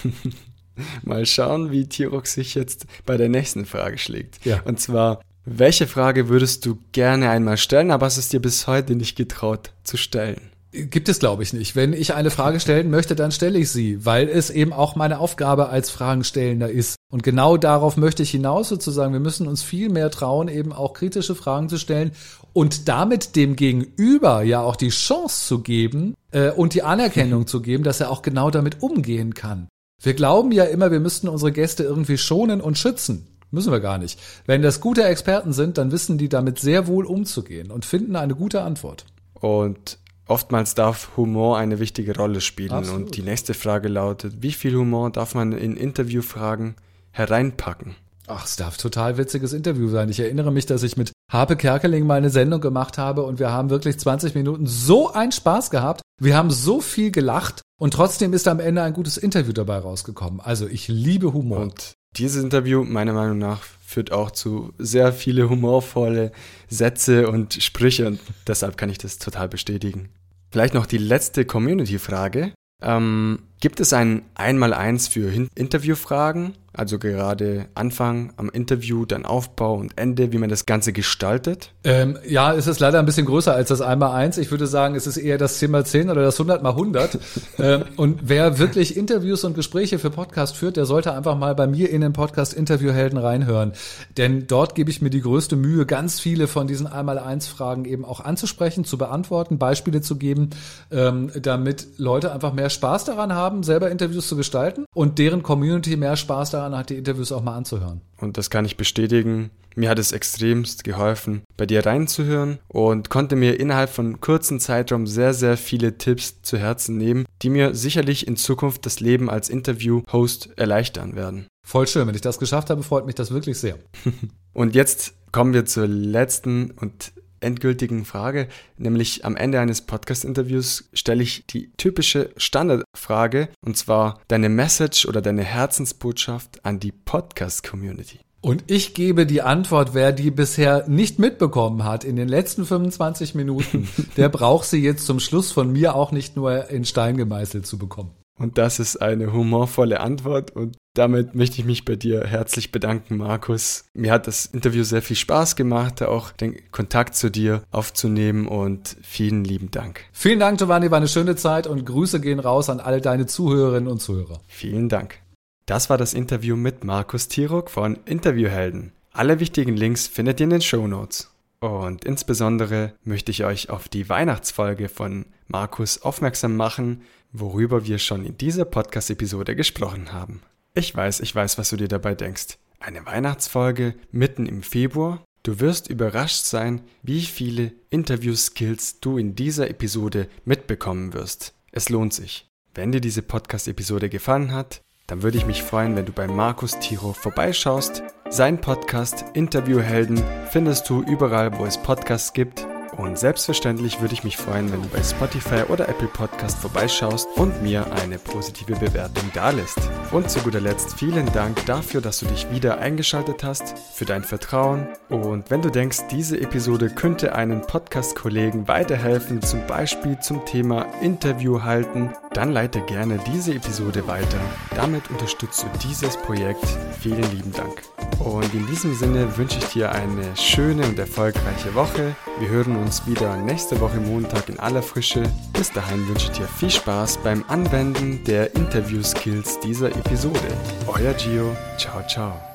Mal 1.03 1.25
schauen, 1.25 1.71
wie 1.71 1.87
Tirok 1.87 2.27
sich 2.27 2.55
jetzt 2.55 2.85
bei 3.05 3.17
der 3.17 3.29
nächsten 3.29 3.65
Frage 3.65 3.97
schlägt. 3.97 4.45
Ja. 4.45 4.61
Und 4.63 4.79
zwar, 4.79 5.21
welche 5.45 5.87
Frage 5.87 6.29
würdest 6.29 6.65
du 6.65 6.77
gerne 6.91 7.29
einmal 7.29 7.57
stellen, 7.57 7.91
aber 7.91 8.05
hast 8.05 8.17
es 8.17 8.29
dir 8.29 8.41
bis 8.41 8.67
heute 8.67 8.95
nicht 8.95 9.15
getraut 9.15 9.73
zu 9.83 9.97
stellen? 9.97 10.51
Gibt 10.73 11.09
es, 11.09 11.19
glaube 11.19 11.43
ich, 11.43 11.51
nicht. 11.51 11.75
Wenn 11.75 11.91
ich 11.91 12.13
eine 12.13 12.31
Frage 12.31 12.61
stellen 12.61 12.89
möchte, 12.89 13.13
dann 13.13 13.33
stelle 13.33 13.59
ich 13.59 13.69
sie, 13.69 14.05
weil 14.05 14.29
es 14.29 14.49
eben 14.49 14.71
auch 14.71 14.95
meine 14.95 15.19
Aufgabe 15.19 15.67
als 15.67 15.89
Fragenstellender 15.89 16.69
ist. 16.69 16.95
Und 17.11 17.23
genau 17.23 17.57
darauf 17.57 17.97
möchte 17.97 18.23
ich 18.23 18.31
hinaus 18.31 18.69
sozusagen. 18.69 19.11
Wir 19.11 19.19
müssen 19.19 19.49
uns 19.49 19.63
viel 19.63 19.89
mehr 19.89 20.09
trauen, 20.11 20.47
eben 20.47 20.71
auch 20.71 20.93
kritische 20.93 21.35
Fragen 21.35 21.67
zu 21.67 21.77
stellen 21.77 22.11
und 22.53 22.87
damit 22.87 23.35
dem 23.35 23.57
Gegenüber 23.57 24.43
ja 24.43 24.61
auch 24.61 24.77
die 24.77 24.89
Chance 24.89 25.45
zu 25.45 25.59
geben 25.59 26.15
äh, 26.31 26.51
und 26.51 26.73
die 26.73 26.83
Anerkennung 26.83 27.47
zu 27.47 27.61
geben, 27.61 27.83
dass 27.83 27.99
er 27.99 28.09
auch 28.09 28.21
genau 28.21 28.49
damit 28.49 28.81
umgehen 28.81 29.33
kann. 29.33 29.67
Wir 30.01 30.13
glauben 30.13 30.51
ja 30.51 30.63
immer, 30.63 30.91
wir 30.91 30.99
müssten 30.99 31.27
unsere 31.27 31.51
Gäste 31.51 31.83
irgendwie 31.83 32.17
schonen 32.17 32.59
und 32.59 32.77
schützen. 32.77 33.27
Müssen 33.51 33.71
wir 33.71 33.81
gar 33.81 33.97
nicht. 33.97 34.19
Wenn 34.45 34.61
das 34.61 34.79
gute 34.79 35.03
Experten 35.03 35.53
sind, 35.53 35.77
dann 35.77 35.91
wissen 35.91 36.17
die 36.17 36.29
damit 36.29 36.57
sehr 36.57 36.87
wohl 36.87 37.05
umzugehen 37.05 37.69
und 37.69 37.85
finden 37.85 38.15
eine 38.15 38.33
gute 38.33 38.61
Antwort. 38.61 39.05
Und 39.33 39.99
oftmals 40.25 40.73
darf 40.73 41.17
Humor 41.17 41.57
eine 41.57 41.79
wichtige 41.79 42.15
Rolle 42.15 42.41
spielen. 42.41 42.71
Absolut. 42.71 43.07
Und 43.07 43.17
die 43.17 43.21
nächste 43.21 43.53
Frage 43.53 43.89
lautet, 43.89 44.41
wie 44.41 44.53
viel 44.53 44.75
Humor 44.75 45.11
darf 45.11 45.35
man 45.35 45.51
in 45.51 45.75
Interviewfragen 45.75 46.75
hereinpacken? 47.11 47.95
Ach, 48.27 48.45
es 48.45 48.55
darf 48.55 48.77
total 48.77 49.17
witziges 49.17 49.51
Interview 49.51 49.89
sein. 49.89 50.07
Ich 50.09 50.21
erinnere 50.21 50.51
mich, 50.51 50.65
dass 50.65 50.83
ich 50.83 50.95
mit 50.95 51.11
Harpe 51.31 51.55
Kerkeling 51.55 52.05
mal 52.05 52.15
eine 52.15 52.29
Sendung 52.29 52.59
gemacht 52.59 52.97
habe 52.97 53.23
und 53.23 53.39
wir 53.39 53.51
haben 53.51 53.69
wirklich 53.69 53.97
20 53.97 54.35
Minuten 54.35 54.67
so 54.67 55.13
einen 55.13 55.31
Spaß 55.31 55.71
gehabt. 55.71 56.01
Wir 56.19 56.35
haben 56.35 56.51
so 56.51 56.81
viel 56.81 57.09
gelacht 57.09 57.61
und 57.79 57.93
trotzdem 57.93 58.33
ist 58.33 58.49
am 58.49 58.59
Ende 58.59 58.83
ein 58.83 58.93
gutes 58.93 59.17
Interview 59.17 59.53
dabei 59.53 59.77
rausgekommen. 59.77 60.41
Also 60.41 60.67
ich 60.67 60.89
liebe 60.89 61.31
Humor. 61.31 61.59
Und 61.61 61.93
dieses 62.17 62.43
Interview, 62.43 62.83
meiner 62.83 63.13
Meinung 63.13 63.37
nach, 63.37 63.63
führt 63.81 64.11
auch 64.11 64.31
zu 64.31 64.73
sehr 64.77 65.13
viele 65.13 65.49
humorvolle 65.49 66.33
Sätze 66.69 67.29
und 67.29 67.63
Sprüche 67.63 68.07
und 68.07 68.19
deshalb 68.45 68.75
kann 68.75 68.89
ich 68.89 68.97
das 68.97 69.17
total 69.17 69.47
bestätigen. 69.47 70.09
Vielleicht 70.51 70.73
noch 70.73 70.85
die 70.85 70.97
letzte 70.97 71.45
Community-Frage. 71.45 72.53
Ähm, 72.81 73.39
gibt 73.61 73.79
es 73.79 73.93
ein 73.93 74.23
Einmaleins 74.35 75.07
für 75.07 75.31
Interviewfragen? 75.55 76.55
Also 76.73 76.99
gerade 76.99 77.65
Anfang 77.75 78.31
am 78.37 78.49
Interview, 78.49 79.05
dann 79.05 79.25
Aufbau 79.25 79.75
und 79.75 79.97
Ende, 79.97 80.31
wie 80.31 80.37
man 80.37 80.49
das 80.49 80.65
Ganze 80.65 80.93
gestaltet? 80.93 81.73
Ähm, 81.83 82.17
ja, 82.25 82.53
es 82.53 82.65
ist 82.65 82.79
leider 82.79 82.99
ein 82.99 83.05
bisschen 83.05 83.25
größer 83.25 83.53
als 83.53 83.67
das 83.67 83.81
einmal 83.81 84.11
eins. 84.11 84.37
Ich 84.37 84.51
würde 84.51 84.67
sagen, 84.67 84.95
es 84.95 85.05
ist 85.05 85.17
eher 85.17 85.37
das 85.37 85.59
10 85.59 85.69
mal 85.69 85.85
10 85.85 86.09
oder 86.09 86.21
das 86.21 86.35
100 86.35 86.63
mal 86.63 86.69
100. 86.69 87.19
ähm, 87.59 87.83
und 87.97 88.21
wer 88.23 88.57
wirklich 88.57 88.95
Interviews 88.95 89.43
und 89.43 89.53
Gespräche 89.53 89.99
für 89.99 90.11
Podcast 90.11 90.55
führt, 90.55 90.77
der 90.77 90.85
sollte 90.85 91.13
einfach 91.13 91.37
mal 91.37 91.55
bei 91.55 91.67
mir 91.67 91.89
in 91.89 91.99
den 91.99 92.13
Podcast 92.13 92.53
Interviewhelden 92.53 93.17
reinhören. 93.17 93.73
Denn 94.15 94.47
dort 94.47 94.73
gebe 94.73 94.89
ich 94.89 95.01
mir 95.01 95.09
die 95.09 95.21
größte 95.21 95.57
Mühe, 95.57 95.85
ganz 95.85 96.21
viele 96.21 96.47
von 96.47 96.67
diesen 96.67 96.87
einmal 96.87 97.19
eins 97.19 97.47
Fragen 97.47 97.83
eben 97.83 98.05
auch 98.05 98.21
anzusprechen, 98.21 98.85
zu 98.85 98.97
beantworten, 98.97 99.57
Beispiele 99.57 99.99
zu 99.99 100.15
geben, 100.15 100.51
ähm, 100.89 101.31
damit 101.41 101.87
Leute 101.97 102.31
einfach 102.31 102.53
mehr 102.53 102.69
Spaß 102.69 103.03
daran 103.03 103.33
haben, 103.33 103.50
selber 103.63 103.91
Interviews 103.91 104.27
zu 104.27 104.35
gestalten 104.35 104.85
und 104.93 105.19
deren 105.19 105.43
Community 105.43 105.95
mehr 105.97 106.15
Spaß 106.15 106.51
daran 106.51 106.75
hat, 106.75 106.89
die 106.89 106.97
Interviews 106.97 107.31
auch 107.31 107.43
mal 107.43 107.55
anzuhören. 107.55 108.01
Und 108.19 108.37
das 108.37 108.49
kann 108.49 108.65
ich 108.65 108.77
bestätigen. 108.77 109.51
Mir 109.75 109.89
hat 109.89 109.99
es 109.99 110.11
extremst 110.11 110.83
geholfen, 110.83 111.43
bei 111.55 111.65
dir 111.65 111.85
reinzuhören 111.85 112.59
und 112.67 113.09
konnte 113.09 113.35
mir 113.35 113.59
innerhalb 113.59 113.89
von 113.89 114.19
kurzen 114.19 114.59
Zeitraum 114.59 115.07
sehr, 115.07 115.33
sehr 115.33 115.55
viele 115.55 115.97
Tipps 115.97 116.41
zu 116.41 116.57
Herzen 116.57 116.97
nehmen, 116.97 117.25
die 117.41 117.49
mir 117.49 117.73
sicherlich 117.73 118.27
in 118.27 118.35
Zukunft 118.35 118.85
das 118.85 118.99
Leben 118.99 119.29
als 119.29 119.49
Interview-Host 119.49 120.49
erleichtern 120.57 121.15
werden. 121.15 121.47
Voll 121.65 121.87
schön. 121.87 122.07
Wenn 122.07 122.15
ich 122.15 122.21
das 122.21 122.39
geschafft 122.39 122.69
habe, 122.69 122.83
freut 122.83 123.05
mich 123.05 123.15
das 123.15 123.31
wirklich 123.31 123.57
sehr. 123.59 123.77
Und 124.53 124.75
jetzt 124.75 125.13
kommen 125.31 125.53
wir 125.53 125.65
zur 125.65 125.87
letzten 125.87 126.71
und 126.71 127.13
endgültigen 127.41 128.05
Frage, 128.05 128.47
nämlich 128.77 129.25
am 129.25 129.35
Ende 129.35 129.59
eines 129.59 129.81
Podcast-Interviews 129.81 130.89
stelle 130.93 131.23
ich 131.23 131.45
die 131.47 131.71
typische 131.77 132.31
Standardfrage, 132.37 133.49
und 133.65 133.77
zwar 133.77 134.21
deine 134.27 134.49
Message 134.49 135.05
oder 135.05 135.21
deine 135.21 135.43
Herzensbotschaft 135.43 136.63
an 136.65 136.79
die 136.79 136.91
Podcast-Community. 136.91 138.19
Und 138.41 138.63
ich 138.65 138.95
gebe 138.95 139.27
die 139.27 139.43
Antwort, 139.43 139.93
wer 139.93 140.11
die 140.11 140.31
bisher 140.31 140.87
nicht 140.87 141.19
mitbekommen 141.19 141.83
hat 141.83 142.03
in 142.03 142.15
den 142.15 142.27
letzten 142.27 142.65
25 142.65 143.35
Minuten, 143.35 143.87
der 144.17 144.29
braucht 144.29 144.67
sie 144.67 144.81
jetzt 144.81 145.05
zum 145.05 145.19
Schluss 145.19 145.51
von 145.51 145.71
mir 145.71 145.93
auch 145.95 146.11
nicht 146.11 146.35
nur 146.35 146.69
in 146.69 146.83
Stein 146.83 147.17
gemeißelt 147.17 147.67
zu 147.67 147.77
bekommen. 147.77 148.11
Und 148.41 148.57
das 148.57 148.79
ist 148.79 148.97
eine 148.97 149.33
humorvolle 149.33 149.99
Antwort 149.99 150.49
und 150.51 150.75
damit 150.95 151.35
möchte 151.35 151.61
ich 151.61 151.65
mich 151.65 151.85
bei 151.85 151.95
dir 151.95 152.25
herzlich 152.25 152.71
bedanken, 152.71 153.17
Markus. 153.17 153.85
Mir 153.93 154.11
hat 154.11 154.25
das 154.25 154.47
Interview 154.47 154.83
sehr 154.83 155.03
viel 155.03 155.15
Spaß 155.15 155.55
gemacht, 155.55 156.01
auch 156.01 156.31
den 156.31 156.57
Kontakt 156.71 157.15
zu 157.15 157.29
dir 157.29 157.61
aufzunehmen 157.69 158.47
und 158.47 158.97
vielen 159.03 159.45
lieben 159.45 159.69
Dank. 159.69 160.01
Vielen 160.11 160.39
Dank, 160.39 160.57
Giovanni, 160.57 160.89
war 160.89 160.97
eine 160.97 161.07
schöne 161.07 161.35
Zeit 161.35 161.67
und 161.67 161.85
Grüße 161.85 162.19
gehen 162.19 162.39
raus 162.39 162.69
an 162.69 162.79
alle 162.79 162.99
deine 162.99 163.27
Zuhörerinnen 163.27 163.89
und 163.89 164.01
Zuhörer. 164.01 164.41
Vielen 164.47 164.89
Dank. 164.89 165.19
Das 165.67 165.89
war 165.89 165.99
das 165.99 166.13
Interview 166.15 166.55
mit 166.55 166.83
Markus 166.83 167.27
Tirok 167.27 167.69
von 167.69 167.99
Interviewhelden. 168.05 168.91
Alle 169.13 169.39
wichtigen 169.39 169.77
Links 169.77 170.07
findet 170.07 170.39
ihr 170.39 170.45
in 170.45 170.49
den 170.49 170.61
Show 170.61 170.87
Notes. 170.87 171.30
Und 171.61 172.05
insbesondere 172.05 172.95
möchte 173.03 173.31
ich 173.31 173.45
euch 173.45 173.69
auf 173.69 173.87
die 173.87 174.09
Weihnachtsfolge 174.09 174.89
von 174.89 175.27
Markus 175.47 176.01
aufmerksam 176.01 176.57
machen, 176.57 177.03
worüber 177.31 177.85
wir 177.85 177.99
schon 177.99 178.25
in 178.25 178.35
dieser 178.35 178.65
Podcast-Episode 178.65 179.55
gesprochen 179.55 180.11
haben. 180.11 180.41
Ich 180.73 180.93
weiß, 180.95 181.19
ich 181.19 181.33
weiß, 181.33 181.59
was 181.59 181.69
du 181.69 181.77
dir 181.77 181.87
dabei 181.87 182.15
denkst. 182.15 182.57
Eine 182.79 183.05
Weihnachtsfolge 183.05 183.93
mitten 184.11 184.47
im 184.47 184.63
Februar? 184.63 185.23
Du 185.43 185.59
wirst 185.59 185.87
überrascht 185.87 186.45
sein, 186.45 186.81
wie 187.03 187.21
viele 187.21 187.73
Interview-Skills 187.91 188.99
du 188.99 189.19
in 189.19 189.35
dieser 189.35 189.69
Episode 189.69 190.27
mitbekommen 190.45 191.13
wirst. 191.13 191.53
Es 191.71 191.89
lohnt 191.89 192.13
sich. 192.13 192.47
Wenn 192.73 192.91
dir 192.91 193.01
diese 193.01 193.21
Podcast-Episode 193.21 194.09
gefallen 194.09 194.51
hat, 194.51 194.81
dann 195.05 195.21
würde 195.21 195.37
ich 195.37 195.45
mich 195.45 195.61
freuen, 195.61 195.95
wenn 195.95 196.05
du 196.05 196.11
bei 196.11 196.27
Markus 196.27 196.79
Tiro 196.79 197.13
vorbeischaust. 197.13 198.01
Sein 198.33 198.61
Podcast 198.61 199.25
Interviewhelden 199.33 200.23
findest 200.51 200.89
du 200.89 201.03
überall, 201.03 201.59
wo 201.59 201.65
es 201.65 201.77
Podcasts 201.77 202.31
gibt. 202.31 202.65
Und 203.01 203.17
selbstverständlich 203.17 203.99
würde 203.99 204.13
ich 204.13 204.23
mich 204.23 204.37
freuen, 204.37 204.71
wenn 204.71 204.83
du 204.83 204.87
bei 204.89 205.01
Spotify 205.01 205.63
oder 205.69 205.89
Apple 205.89 206.07
Podcast 206.07 206.59
vorbeischaust 206.59 207.27
und 207.35 207.63
mir 207.63 207.91
eine 207.93 208.19
positive 208.19 208.75
Bewertung 208.75 209.23
dalässt. 209.33 209.79
Und 210.11 210.29
zu 210.29 210.39
guter 210.41 210.61
Letzt 210.61 210.99
vielen 210.99 211.25
Dank 211.33 211.65
dafür, 211.65 211.99
dass 211.99 212.19
du 212.19 212.27
dich 212.27 212.51
wieder 212.51 212.77
eingeschaltet 212.77 213.43
hast, 213.43 213.73
für 213.95 214.05
dein 214.05 214.23
Vertrauen. 214.23 214.87
Und 215.09 215.49
wenn 215.49 215.63
du 215.63 215.69
denkst, 215.69 216.01
diese 216.11 216.39
Episode 216.39 216.89
könnte 216.89 217.33
einen 217.33 217.61
Podcast-Kollegen 217.61 218.67
weiterhelfen, 218.67 219.41
zum 219.41 219.65
Beispiel 219.65 220.19
zum 220.19 220.45
Thema 220.45 220.85
Interview 221.01 221.63
halten, 221.63 222.11
dann 222.33 222.51
leite 222.51 222.81
gerne 222.81 223.19
diese 223.33 223.55
Episode 223.55 224.07
weiter. 224.07 224.39
Damit 224.75 225.09
unterstützt 225.09 225.63
du 225.63 225.87
dieses 225.87 226.17
Projekt. 226.17 226.65
Vielen 226.99 227.29
lieben 227.31 227.51
Dank. 227.51 227.81
Und 228.19 228.53
in 228.53 228.67
diesem 228.67 228.93
Sinne 228.93 229.35
wünsche 229.37 229.57
ich 229.57 229.65
dir 229.65 229.91
eine 229.91 230.35
schöne 230.35 230.85
und 230.85 230.99
erfolgreiche 230.99 231.73
Woche. 231.73 232.15
Wir 232.39 232.49
hören 232.49 232.75
uns 232.91 233.07
wieder 233.07 233.37
nächste 233.37 233.79
Woche 233.79 234.01
Montag 234.01 234.49
in 234.49 234.59
aller 234.59 234.81
Frische. 234.81 235.23
Bis 235.53 235.71
dahin 235.71 236.05
wünsche 236.09 236.29
ich 236.29 236.37
dir 236.37 236.45
viel 236.45 236.69
Spaß 236.69 237.19
beim 237.23 237.45
Anwenden 237.47 238.21
der 238.25 238.53
Interview-Skills 238.53 239.61
dieser 239.61 239.91
Episode. 239.95 240.39
Euer 240.87 241.13
Gio. 241.13 241.55
Ciao, 241.77 242.05
ciao. 242.05 242.50